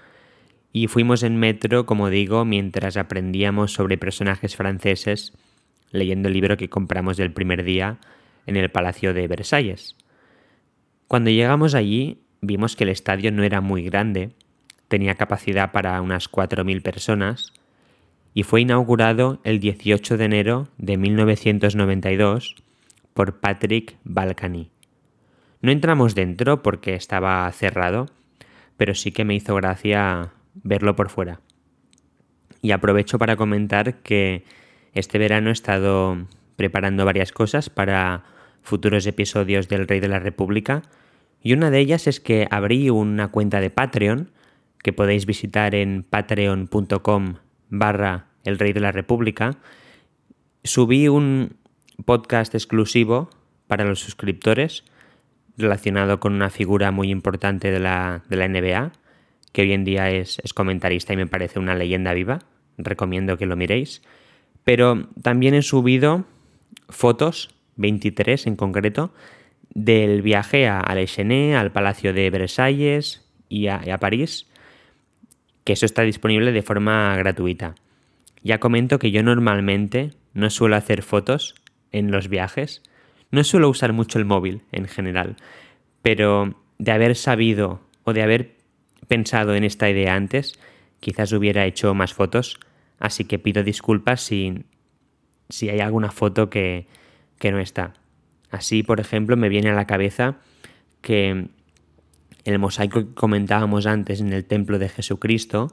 y 0.72 0.86
fuimos 0.86 1.22
en 1.22 1.36
metro, 1.36 1.84
como 1.84 2.08
digo, 2.08 2.46
mientras 2.46 2.96
aprendíamos 2.96 3.74
sobre 3.74 3.98
personajes 3.98 4.56
franceses, 4.56 5.34
leyendo 5.90 6.28
el 6.28 6.34
libro 6.34 6.56
que 6.56 6.70
compramos 6.70 7.18
del 7.18 7.34
primer 7.34 7.62
día 7.62 7.98
en 8.46 8.56
el 8.56 8.70
Palacio 8.70 9.12
de 9.12 9.28
Versalles. 9.28 9.96
Cuando 11.08 11.28
llegamos 11.28 11.74
allí, 11.74 12.22
vimos 12.40 12.74
que 12.74 12.84
el 12.84 12.90
estadio 12.90 13.30
no 13.32 13.42
era 13.42 13.60
muy 13.60 13.82
grande, 13.82 14.30
tenía 14.88 15.16
capacidad 15.16 15.72
para 15.72 16.00
unas 16.00 16.32
4.000 16.32 16.80
personas, 16.80 17.52
y 18.34 18.42
fue 18.42 18.60
inaugurado 18.60 19.40
el 19.44 19.60
18 19.60 20.18
de 20.18 20.24
enero 20.24 20.68
de 20.76 20.96
1992 20.96 22.56
por 23.14 23.38
Patrick 23.38 23.96
Balcany. 24.02 24.70
No 25.62 25.70
entramos 25.70 26.14
dentro 26.14 26.62
porque 26.62 26.94
estaba 26.94 27.50
cerrado, 27.52 28.06
pero 28.76 28.94
sí 28.94 29.12
que 29.12 29.24
me 29.24 29.36
hizo 29.36 29.54
gracia 29.54 30.32
verlo 30.54 30.96
por 30.96 31.08
fuera. 31.08 31.40
Y 32.60 32.72
aprovecho 32.72 33.18
para 33.18 33.36
comentar 33.36 34.02
que 34.02 34.44
este 34.92 35.18
verano 35.18 35.50
he 35.50 35.52
estado 35.52 36.26
preparando 36.56 37.04
varias 37.04 37.32
cosas 37.32 37.70
para 37.70 38.24
futuros 38.62 39.06
episodios 39.06 39.68
del 39.68 39.86
Rey 39.86 40.00
de 40.00 40.08
la 40.08 40.18
República 40.18 40.82
y 41.42 41.52
una 41.52 41.70
de 41.70 41.78
ellas 41.78 42.06
es 42.06 42.20
que 42.20 42.48
abrí 42.50 42.90
una 42.90 43.28
cuenta 43.28 43.60
de 43.60 43.70
Patreon 43.70 44.30
que 44.82 44.92
podéis 44.92 45.26
visitar 45.26 45.74
en 45.74 46.02
patreon.com 46.02 47.34
barra 47.68 48.26
El 48.44 48.58
Rey 48.58 48.72
de 48.72 48.80
la 48.80 48.92
República, 48.92 49.58
subí 50.62 51.08
un 51.08 51.56
podcast 52.04 52.54
exclusivo 52.54 53.30
para 53.66 53.84
los 53.84 54.00
suscriptores 54.00 54.84
relacionado 55.56 56.20
con 56.20 56.32
una 56.32 56.50
figura 56.50 56.90
muy 56.90 57.10
importante 57.10 57.70
de 57.70 57.78
la, 57.78 58.22
NBA, 58.28 58.92
que 59.52 59.62
hoy 59.62 59.72
en 59.72 59.84
día 59.84 60.10
es, 60.10 60.40
comentarista 60.54 61.12
y 61.12 61.16
me 61.16 61.26
parece 61.26 61.58
una 61.58 61.74
leyenda 61.74 62.12
viva. 62.12 62.40
Recomiendo 62.76 63.36
que 63.38 63.46
lo 63.46 63.56
miréis. 63.56 64.02
Pero 64.64 65.08
también 65.22 65.54
he 65.54 65.62
subido 65.62 66.24
fotos, 66.88 67.50
23 67.76 68.48
en 68.48 68.56
concreto, 68.56 69.12
del 69.70 70.22
viaje 70.22 70.66
a, 70.66 70.80
a 70.80 70.92
al 70.92 71.72
Palacio 71.72 72.12
de 72.12 72.30
Versalles 72.30 73.24
y 73.48 73.68
a 73.68 73.98
París, 74.00 74.48
que 75.62 75.74
eso 75.74 75.86
está 75.86 76.02
disponible 76.02 76.50
de 76.50 76.62
forma 76.62 77.16
gratuita. 77.16 77.76
Ya 78.44 78.60
comento 78.60 78.98
que 78.98 79.10
yo 79.10 79.22
normalmente 79.22 80.10
no 80.34 80.50
suelo 80.50 80.76
hacer 80.76 81.02
fotos 81.02 81.54
en 81.90 82.10
los 82.10 82.28
viajes, 82.28 82.82
no 83.30 83.42
suelo 83.42 83.70
usar 83.70 83.92
mucho 83.92 84.18
el 84.18 84.26
móvil 84.26 84.62
en 84.70 84.86
general, 84.86 85.36
pero 86.02 86.62
de 86.78 86.92
haber 86.92 87.16
sabido 87.16 87.80
o 88.04 88.12
de 88.12 88.22
haber 88.22 88.56
pensado 89.08 89.54
en 89.54 89.64
esta 89.64 89.88
idea 89.88 90.14
antes, 90.14 90.58
quizás 91.00 91.32
hubiera 91.32 91.64
hecho 91.64 91.94
más 91.94 92.12
fotos, 92.12 92.60
así 92.98 93.24
que 93.24 93.38
pido 93.38 93.62
disculpas 93.62 94.20
si, 94.20 94.64
si 95.48 95.70
hay 95.70 95.80
alguna 95.80 96.10
foto 96.10 96.50
que, 96.50 96.86
que 97.38 97.50
no 97.50 97.60
está. 97.60 97.94
Así, 98.50 98.82
por 98.82 99.00
ejemplo, 99.00 99.36
me 99.38 99.48
viene 99.48 99.70
a 99.70 99.74
la 99.74 99.86
cabeza 99.86 100.36
que 101.00 101.48
el 102.44 102.58
mosaico 102.58 103.00
que 103.00 103.14
comentábamos 103.14 103.86
antes 103.86 104.20
en 104.20 104.34
el 104.34 104.44
templo 104.44 104.78
de 104.78 104.90
Jesucristo, 104.90 105.72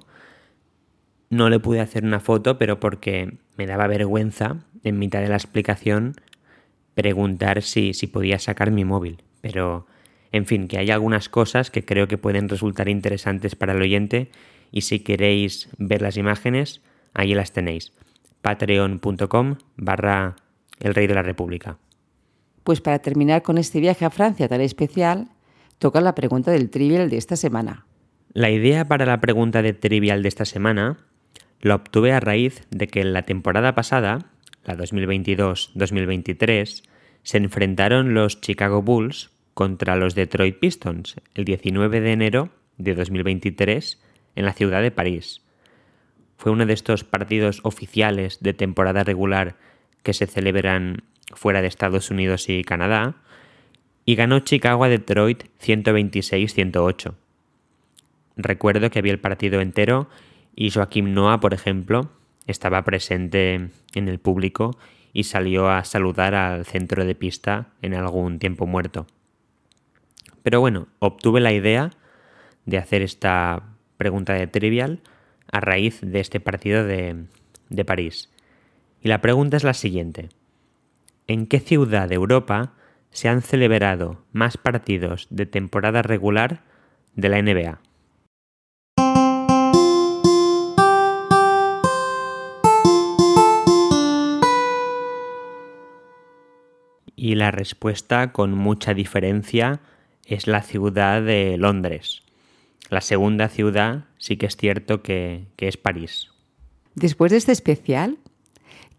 no 1.31 1.49
le 1.49 1.59
pude 1.59 1.79
hacer 1.79 2.03
una 2.03 2.19
foto, 2.19 2.57
pero 2.57 2.79
porque 2.79 3.37
me 3.57 3.65
daba 3.65 3.87
vergüenza 3.87 4.57
en 4.83 4.99
mitad 4.99 5.21
de 5.21 5.29
la 5.29 5.37
explicación 5.37 6.15
preguntar 6.93 7.61
si, 7.63 7.93
si 7.93 8.07
podía 8.07 8.37
sacar 8.37 8.69
mi 8.69 8.83
móvil. 8.83 9.23
Pero, 9.39 9.87
en 10.33 10.45
fin, 10.45 10.67
que 10.67 10.77
hay 10.77 10.91
algunas 10.91 11.29
cosas 11.29 11.71
que 11.71 11.85
creo 11.85 12.09
que 12.09 12.17
pueden 12.17 12.49
resultar 12.49 12.89
interesantes 12.89 13.55
para 13.55 13.71
el 13.71 13.81
oyente 13.81 14.29
y 14.71 14.81
si 14.81 14.99
queréis 14.99 15.69
ver 15.77 16.01
las 16.01 16.17
imágenes, 16.17 16.81
ahí 17.13 17.33
las 17.33 17.53
tenéis. 17.53 17.93
patreon.com 18.41 19.55
barra 19.77 20.35
el 20.79 20.93
rey 20.93 21.07
de 21.07 21.15
la 21.15 21.23
república. 21.23 21.77
Pues 22.65 22.81
para 22.81 22.99
terminar 22.99 23.41
con 23.41 23.57
este 23.57 23.79
viaje 23.79 24.03
a 24.03 24.09
Francia 24.09 24.49
tan 24.49 24.59
especial, 24.59 25.29
toca 25.79 26.01
la 26.01 26.13
pregunta 26.13 26.51
del 26.51 26.69
trivial 26.69 27.09
de 27.09 27.17
esta 27.17 27.37
semana. 27.37 27.85
La 28.33 28.49
idea 28.49 28.85
para 28.85 29.05
la 29.05 29.21
pregunta 29.21 29.61
de 29.61 29.71
trivial 29.71 30.23
de 30.23 30.27
esta 30.27 30.45
semana 30.45 30.97
la 31.61 31.75
obtuve 31.75 32.11
a 32.11 32.19
raíz 32.19 32.67
de 32.69 32.87
que 32.87 33.01
en 33.01 33.13
la 33.13 33.23
temporada 33.23 33.75
pasada, 33.75 34.25
la 34.65 34.75
2022-2023, 34.75 36.83
se 37.23 37.37
enfrentaron 37.37 38.13
los 38.13 38.41
Chicago 38.41 38.81
Bulls 38.81 39.31
contra 39.53 39.95
los 39.95 40.15
Detroit 40.15 40.59
Pistons 40.59 41.15
el 41.35 41.45
19 41.45 42.01
de 42.01 42.11
enero 42.11 42.49
de 42.77 42.95
2023 42.95 44.01
en 44.35 44.45
la 44.45 44.53
ciudad 44.53 44.81
de 44.81 44.91
París. 44.91 45.41
Fue 46.37 46.51
uno 46.51 46.65
de 46.65 46.73
estos 46.73 47.03
partidos 47.03 47.59
oficiales 47.63 48.39
de 48.41 48.53
temporada 48.53 49.03
regular 49.03 49.57
que 50.01 50.13
se 50.13 50.25
celebran 50.25 51.03
fuera 51.33 51.61
de 51.61 51.67
Estados 51.67 52.09
Unidos 52.09 52.49
y 52.49 52.63
Canadá, 52.63 53.15
y 54.05 54.15
ganó 54.15 54.39
Chicago 54.39 54.83
a 54.83 54.89
Detroit 54.89 55.43
126-108. 55.63 57.13
Recuerdo 58.35 58.89
que 58.89 58.99
había 58.99 59.11
el 59.11 59.19
partido 59.19 59.61
entero 59.61 60.09
y 60.55 60.71
Joaquim 60.71 61.13
Noah, 61.13 61.39
por 61.39 61.53
ejemplo, 61.53 62.09
estaba 62.47 62.83
presente 62.83 63.69
en 63.93 64.07
el 64.07 64.19
público 64.19 64.77
y 65.13 65.23
salió 65.23 65.69
a 65.69 65.83
saludar 65.83 66.35
al 66.35 66.65
centro 66.65 67.05
de 67.05 67.15
pista 67.15 67.67
en 67.81 67.93
algún 67.93 68.39
tiempo 68.39 68.65
muerto. 68.65 69.07
Pero 70.43 70.59
bueno, 70.59 70.87
obtuve 70.99 71.41
la 71.41 71.53
idea 71.53 71.91
de 72.65 72.77
hacer 72.77 73.01
esta 73.01 73.63
pregunta 73.97 74.33
de 74.33 74.47
trivial 74.47 75.01
a 75.51 75.59
raíz 75.59 75.99
de 76.01 76.19
este 76.19 76.39
partido 76.39 76.83
de, 76.85 77.25
de 77.69 77.85
París. 77.85 78.29
Y 79.01 79.09
la 79.09 79.21
pregunta 79.21 79.57
es 79.57 79.63
la 79.63 79.73
siguiente. 79.73 80.29
¿En 81.27 81.47
qué 81.47 81.59
ciudad 81.59 82.09
de 82.09 82.15
Europa 82.15 82.73
se 83.11 83.29
han 83.29 83.41
celebrado 83.41 84.23
más 84.31 84.57
partidos 84.57 85.27
de 85.29 85.45
temporada 85.45 86.01
regular 86.01 86.61
de 87.15 87.29
la 87.29 87.41
NBA? 87.41 87.79
Y 97.21 97.35
la 97.35 97.51
respuesta, 97.51 98.31
con 98.31 98.55
mucha 98.55 98.95
diferencia, 98.95 99.81
es 100.25 100.47
la 100.47 100.63
ciudad 100.63 101.21
de 101.21 101.55
Londres. 101.59 102.23
La 102.89 103.01
segunda 103.01 103.47
ciudad 103.47 104.05
sí 104.17 104.37
que 104.37 104.47
es 104.47 104.57
cierto 104.57 105.03
que, 105.03 105.43
que 105.55 105.67
es 105.67 105.77
París. 105.77 106.29
Después 106.95 107.31
de 107.31 107.37
este 107.37 107.51
especial, 107.51 108.17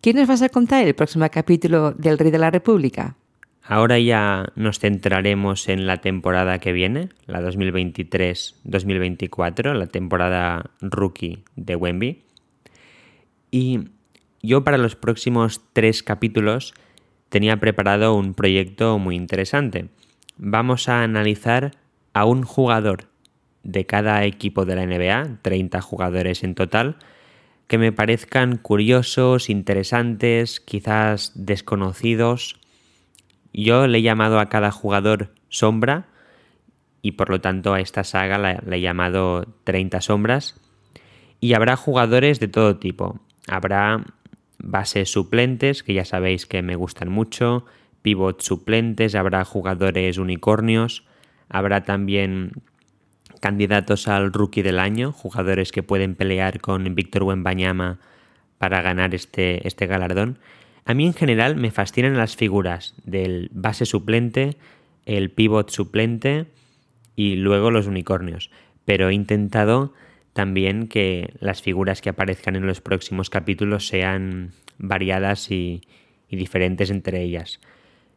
¿qué 0.01 0.15
nos 0.15 0.29
vas 0.29 0.43
a 0.43 0.51
contar 0.51 0.87
el 0.87 0.95
próximo 0.95 1.29
capítulo 1.33 1.91
del 1.91 2.17
Rey 2.17 2.31
de 2.31 2.39
la 2.39 2.53
República? 2.53 3.17
Ahora 3.65 3.99
ya 3.99 4.53
nos 4.55 4.79
centraremos 4.79 5.69
en 5.69 5.89
la 5.89 5.97
temporada 5.97 6.61
que 6.61 6.73
viene, 6.73 7.09
la 7.27 7.41
2023-2024, 7.41 9.75
la 9.75 9.89
temporada 9.89 10.71
rookie 10.81 11.43
de 11.57 11.75
Wemby. 11.75 12.23
Y 13.51 13.81
yo 14.43 14.63
para 14.63 14.79
los 14.79 14.95
próximos 14.95 15.61
tres 15.73 16.05
capítulos 16.05 16.73
tenía 17.33 17.57
preparado 17.57 18.15
un 18.15 18.35
proyecto 18.35 18.99
muy 18.99 19.17
interesante. 19.17 19.89
Vamos 20.37 20.91
a 20.91 21.03
analizar 21.03 21.71
a 22.13 22.27
un 22.27 22.43
jugador 22.43 23.09
de 23.63 23.87
cada 23.87 24.23
equipo 24.25 24.67
de 24.67 24.77
la 24.77 24.85
NBA, 24.85 25.39
30 25.41 25.81
jugadores 25.81 26.45
en 26.45 26.55
total, 26.55 26.97
que 27.69 27.79
me 27.79 27.91
parezcan 27.91 28.59
curiosos, 28.59 29.49
interesantes, 29.49 30.61
quizás 30.61 31.33
desconocidos. 31.35 32.61
Yo 33.55 33.87
le 33.87 33.99
he 33.99 34.03
llamado 34.03 34.39
a 34.39 34.51
cada 34.51 34.71
jugador 34.71 35.33
sombra 35.49 36.09
y 37.01 37.13
por 37.13 37.31
lo 37.31 37.41
tanto 37.41 37.73
a 37.73 37.81
esta 37.81 38.05
saga 38.05 38.61
le 38.63 38.77
he 38.77 38.81
llamado 38.83 39.47
30 39.65 40.03
sombras. 40.03 40.61
Y 41.41 41.55
habrá 41.55 41.77
jugadores 41.77 42.41
de 42.41 42.49
todo 42.49 42.77
tipo. 42.77 43.21
Habrá 43.49 44.05
bases 44.63 45.11
suplentes, 45.11 45.83
que 45.83 45.95
ya 45.95 46.05
sabéis 46.05 46.47
que 46.47 46.63
me 46.63 46.77
gustan 46.77 47.11
mucho, 47.11 47.67
pivot 48.03 48.41
suplentes, 48.41 49.15
habrá 49.15 49.45
jugadores 49.45 50.19
unicornios, 50.19 51.05
habrá 51.49 51.83
también 51.83 52.53
candidatos 53.41 54.09
al 54.09 54.33
rookie 54.33 54.63
del 54.63 54.79
año, 54.79 55.13
jugadores 55.13 55.73
que 55.73 55.83
pueden 55.83 56.15
pelear 56.15 56.61
con 56.61 56.95
Víctor 56.95 57.25
Wembanyama 57.25 57.99
para 58.59 58.83
ganar 58.83 59.15
este, 59.15 59.67
este 59.67 59.87
galardón. 59.87 60.39
A 60.85 60.95
mí 60.95 61.07
en 61.07 61.15
general 61.15 61.57
me 61.57 61.71
fascinan 61.71 62.17
las 62.17 62.37
figuras 62.37 62.95
del 63.05 63.51
base 63.53 63.85
suplente, 63.85 64.57
el 65.07 65.31
pivot 65.31 65.71
suplente 65.71 66.47
y 67.17 67.35
luego 67.35 67.71
los 67.71 67.87
unicornios, 67.87 68.51
pero 68.85 69.09
he 69.09 69.15
intentado 69.15 69.93
también 70.33 70.89
que 70.89 71.35
las 71.41 71.63
figuras 71.63 72.01
que 72.01 72.11
aparezcan 72.11 72.57
en 72.57 72.67
los 72.67 72.81
próximos 72.81 73.31
capítulos 73.31 73.87
sean 73.87 74.53
variadas 74.79 75.51
y, 75.51 75.83
diferentes 76.31 76.91
entre 76.91 77.23
ellas. 77.23 77.61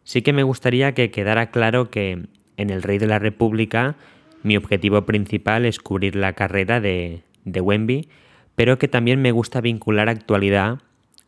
Sí 0.05 0.21
que 0.21 0.31
me 0.31 0.43
gustaría 0.43 0.93
que 0.93 1.11
quedara 1.11 1.51
claro 1.51 1.89
que 1.89 2.27
en 2.55 2.69
El 2.69 2.81
Rey 2.81 2.97
de 2.97 3.07
la 3.07 3.19
República 3.19 3.97
mi 4.41 4.55
objetivo 4.55 5.05
principal 5.05 5.65
es 5.65 5.79
cubrir 5.79 6.15
la 6.15 6.31
carrera 6.31 6.79
de, 6.79 7.23
de 7.43 7.59
Wemby, 7.59 8.07
pero 8.55 8.79
que 8.79 8.87
también 8.87 9.21
me 9.21 9.33
gusta 9.33 9.59
vincular 9.59 10.07
actualidad 10.07 10.79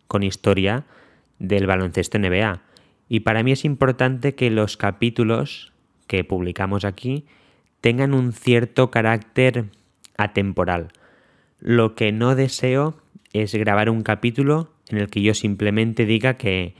con 0.07 0.23
historia 0.23 0.85
del 1.39 1.67
baloncesto 1.67 2.17
NBA. 2.19 2.61
Y 3.09 3.21
para 3.21 3.43
mí 3.43 3.51
es 3.51 3.65
importante 3.65 4.35
que 4.35 4.49
los 4.49 4.77
capítulos 4.77 5.73
que 6.07 6.23
publicamos 6.23 6.85
aquí 6.85 7.25
tengan 7.81 8.13
un 8.13 8.33
cierto 8.33 8.91
carácter 8.91 9.65
atemporal. 10.17 10.89
Lo 11.59 11.95
que 11.95 12.11
no 12.11 12.35
deseo 12.35 12.95
es 13.33 13.53
grabar 13.55 13.89
un 13.89 14.03
capítulo 14.03 14.69
en 14.89 14.97
el 14.97 15.09
que 15.09 15.21
yo 15.21 15.33
simplemente 15.33 16.05
diga 16.05 16.35
que 16.35 16.75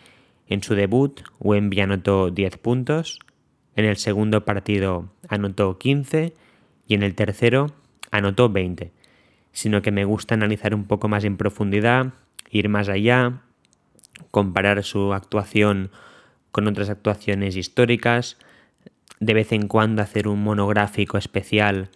en 0.48 0.64
su 0.64 0.76
debut 0.76 1.22
Wemby 1.40 1.82
anotó 1.82 2.32
10 2.32 2.58
puntos, 2.58 3.20
en 3.76 3.86
el 3.86 3.98
segundo 3.98 4.46
partido 4.46 5.12
anotó 5.28 5.78
15 5.78 6.34
y 6.88 6.94
en 6.94 7.04
el 7.04 7.16
tercero 7.16 7.68
anotó 8.12 8.50
20, 8.50 8.92
sino 9.52 9.82
que 9.82 9.92
me 9.92 10.06
gusta 10.06 10.36
analizar 10.36 10.74
un 10.74 10.86
poco 10.86 11.10
más 11.10 11.24
en 11.26 11.38
profundidad, 11.38 12.14
ir 12.50 12.70
más 12.70 12.90
allá, 12.90 13.42
comparar 14.32 14.84
su 14.84 15.14
actuación 15.14 15.92
con 16.52 16.68
otras 16.68 16.90
actuaciones 16.90 17.56
históricas, 17.56 18.38
de 19.20 19.34
vez 19.34 19.52
en 19.52 19.68
cuando 19.68 20.02
hacer 20.02 20.28
un 20.28 20.42
monográfico 20.44 21.18
especial 21.18 21.90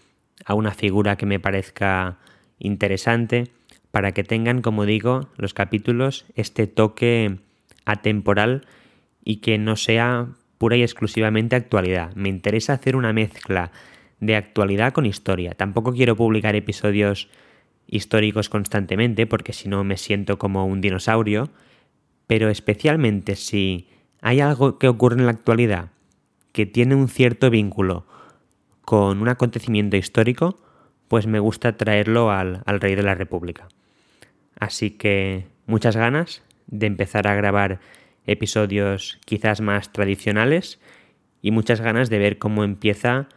a 0.46 0.54
una 0.54 0.72
figura 0.72 1.16
que 1.18 1.26
me 1.26 1.40
parezca 1.40 2.18
interesante 2.60 3.52
para 3.92 4.14
que 4.14 4.24
tengan, 4.24 4.62
como 4.62 4.86
digo, 4.86 5.30
los 5.38 5.54
capítulos 5.54 6.26
este 6.36 6.68
toque 6.68 7.38
atemporal 7.86 8.66
y 9.24 9.38
que 9.38 9.58
no 9.58 9.76
sea 9.76 10.28
pura 10.58 10.78
y 10.78 10.84
exclusivamente 10.84 11.56
actualidad. 11.56 12.14
Me 12.16 12.30
interesa 12.30 12.74
hacer 12.74 12.96
una 12.96 13.14
mezcla 13.14 13.72
de 14.20 14.36
actualidad 14.36 14.94
con 14.94 15.06
historia. 15.06 15.54
Tampoco 15.56 15.94
quiero 15.94 16.16
publicar 16.16 16.56
episodios 16.56 17.30
históricos 17.88 18.48
constantemente 18.48 19.28
porque 19.28 19.54
si 19.54 19.68
no 19.68 19.84
me 19.84 19.98
siento 19.98 20.38
como 20.38 20.66
un 20.66 20.80
dinosaurio, 20.80 21.50
pero 22.28 22.50
especialmente 22.50 23.36
si 23.36 23.90
hay 24.22 24.40
algo 24.40 24.78
que 24.78 24.88
ocurre 24.88 25.18
en 25.18 25.26
la 25.26 25.32
actualidad 25.32 25.90
que 26.54 26.66
tiene 26.66 26.96
un 26.96 27.10
cierto 27.10 27.50
vínculo 27.50 28.06
con 28.92 29.22
un 29.22 29.30
acontecimiento 29.30 29.96
histórico, 29.96 30.60
pues 31.08 31.26
me 31.26 31.40
gusta 31.40 31.78
traerlo 31.78 32.30
al, 32.30 32.62
al 32.66 32.82
Rey 32.82 32.94
de 32.96 33.04
la 33.04 33.16
República. 33.16 33.70
Así 34.60 34.92
que 34.92 35.48
muchas 35.66 35.96
ganas 35.96 36.44
de 36.68 36.88
empezar 36.88 37.26
a 37.26 37.36
grabar 37.36 37.80
episodios 38.26 39.18
quizás 39.24 39.62
más 39.62 39.94
tradicionales 39.94 40.82
y 41.42 41.52
muchas 41.52 41.80
ganas 41.80 42.10
de 42.10 42.20
ver 42.20 42.38
cómo 42.38 42.66
empieza 42.66 43.30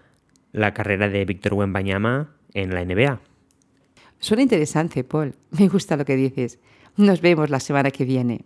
la 0.50 0.74
carrera 0.74 1.08
de 1.08 1.24
Víctor 1.24 1.54
Wembanyama 1.54 2.34
en 2.52 2.74
la 2.74 2.84
NBA. 2.84 3.20
Suena 4.18 4.42
interesante, 4.42 5.04
Paul. 5.04 5.36
Me 5.52 5.68
gusta 5.68 5.96
lo 5.96 6.04
que 6.04 6.16
dices. 6.16 6.58
Nos 6.96 7.20
vemos 7.20 7.48
la 7.48 7.60
semana 7.60 7.92
que 7.92 8.04
viene. 8.04 8.44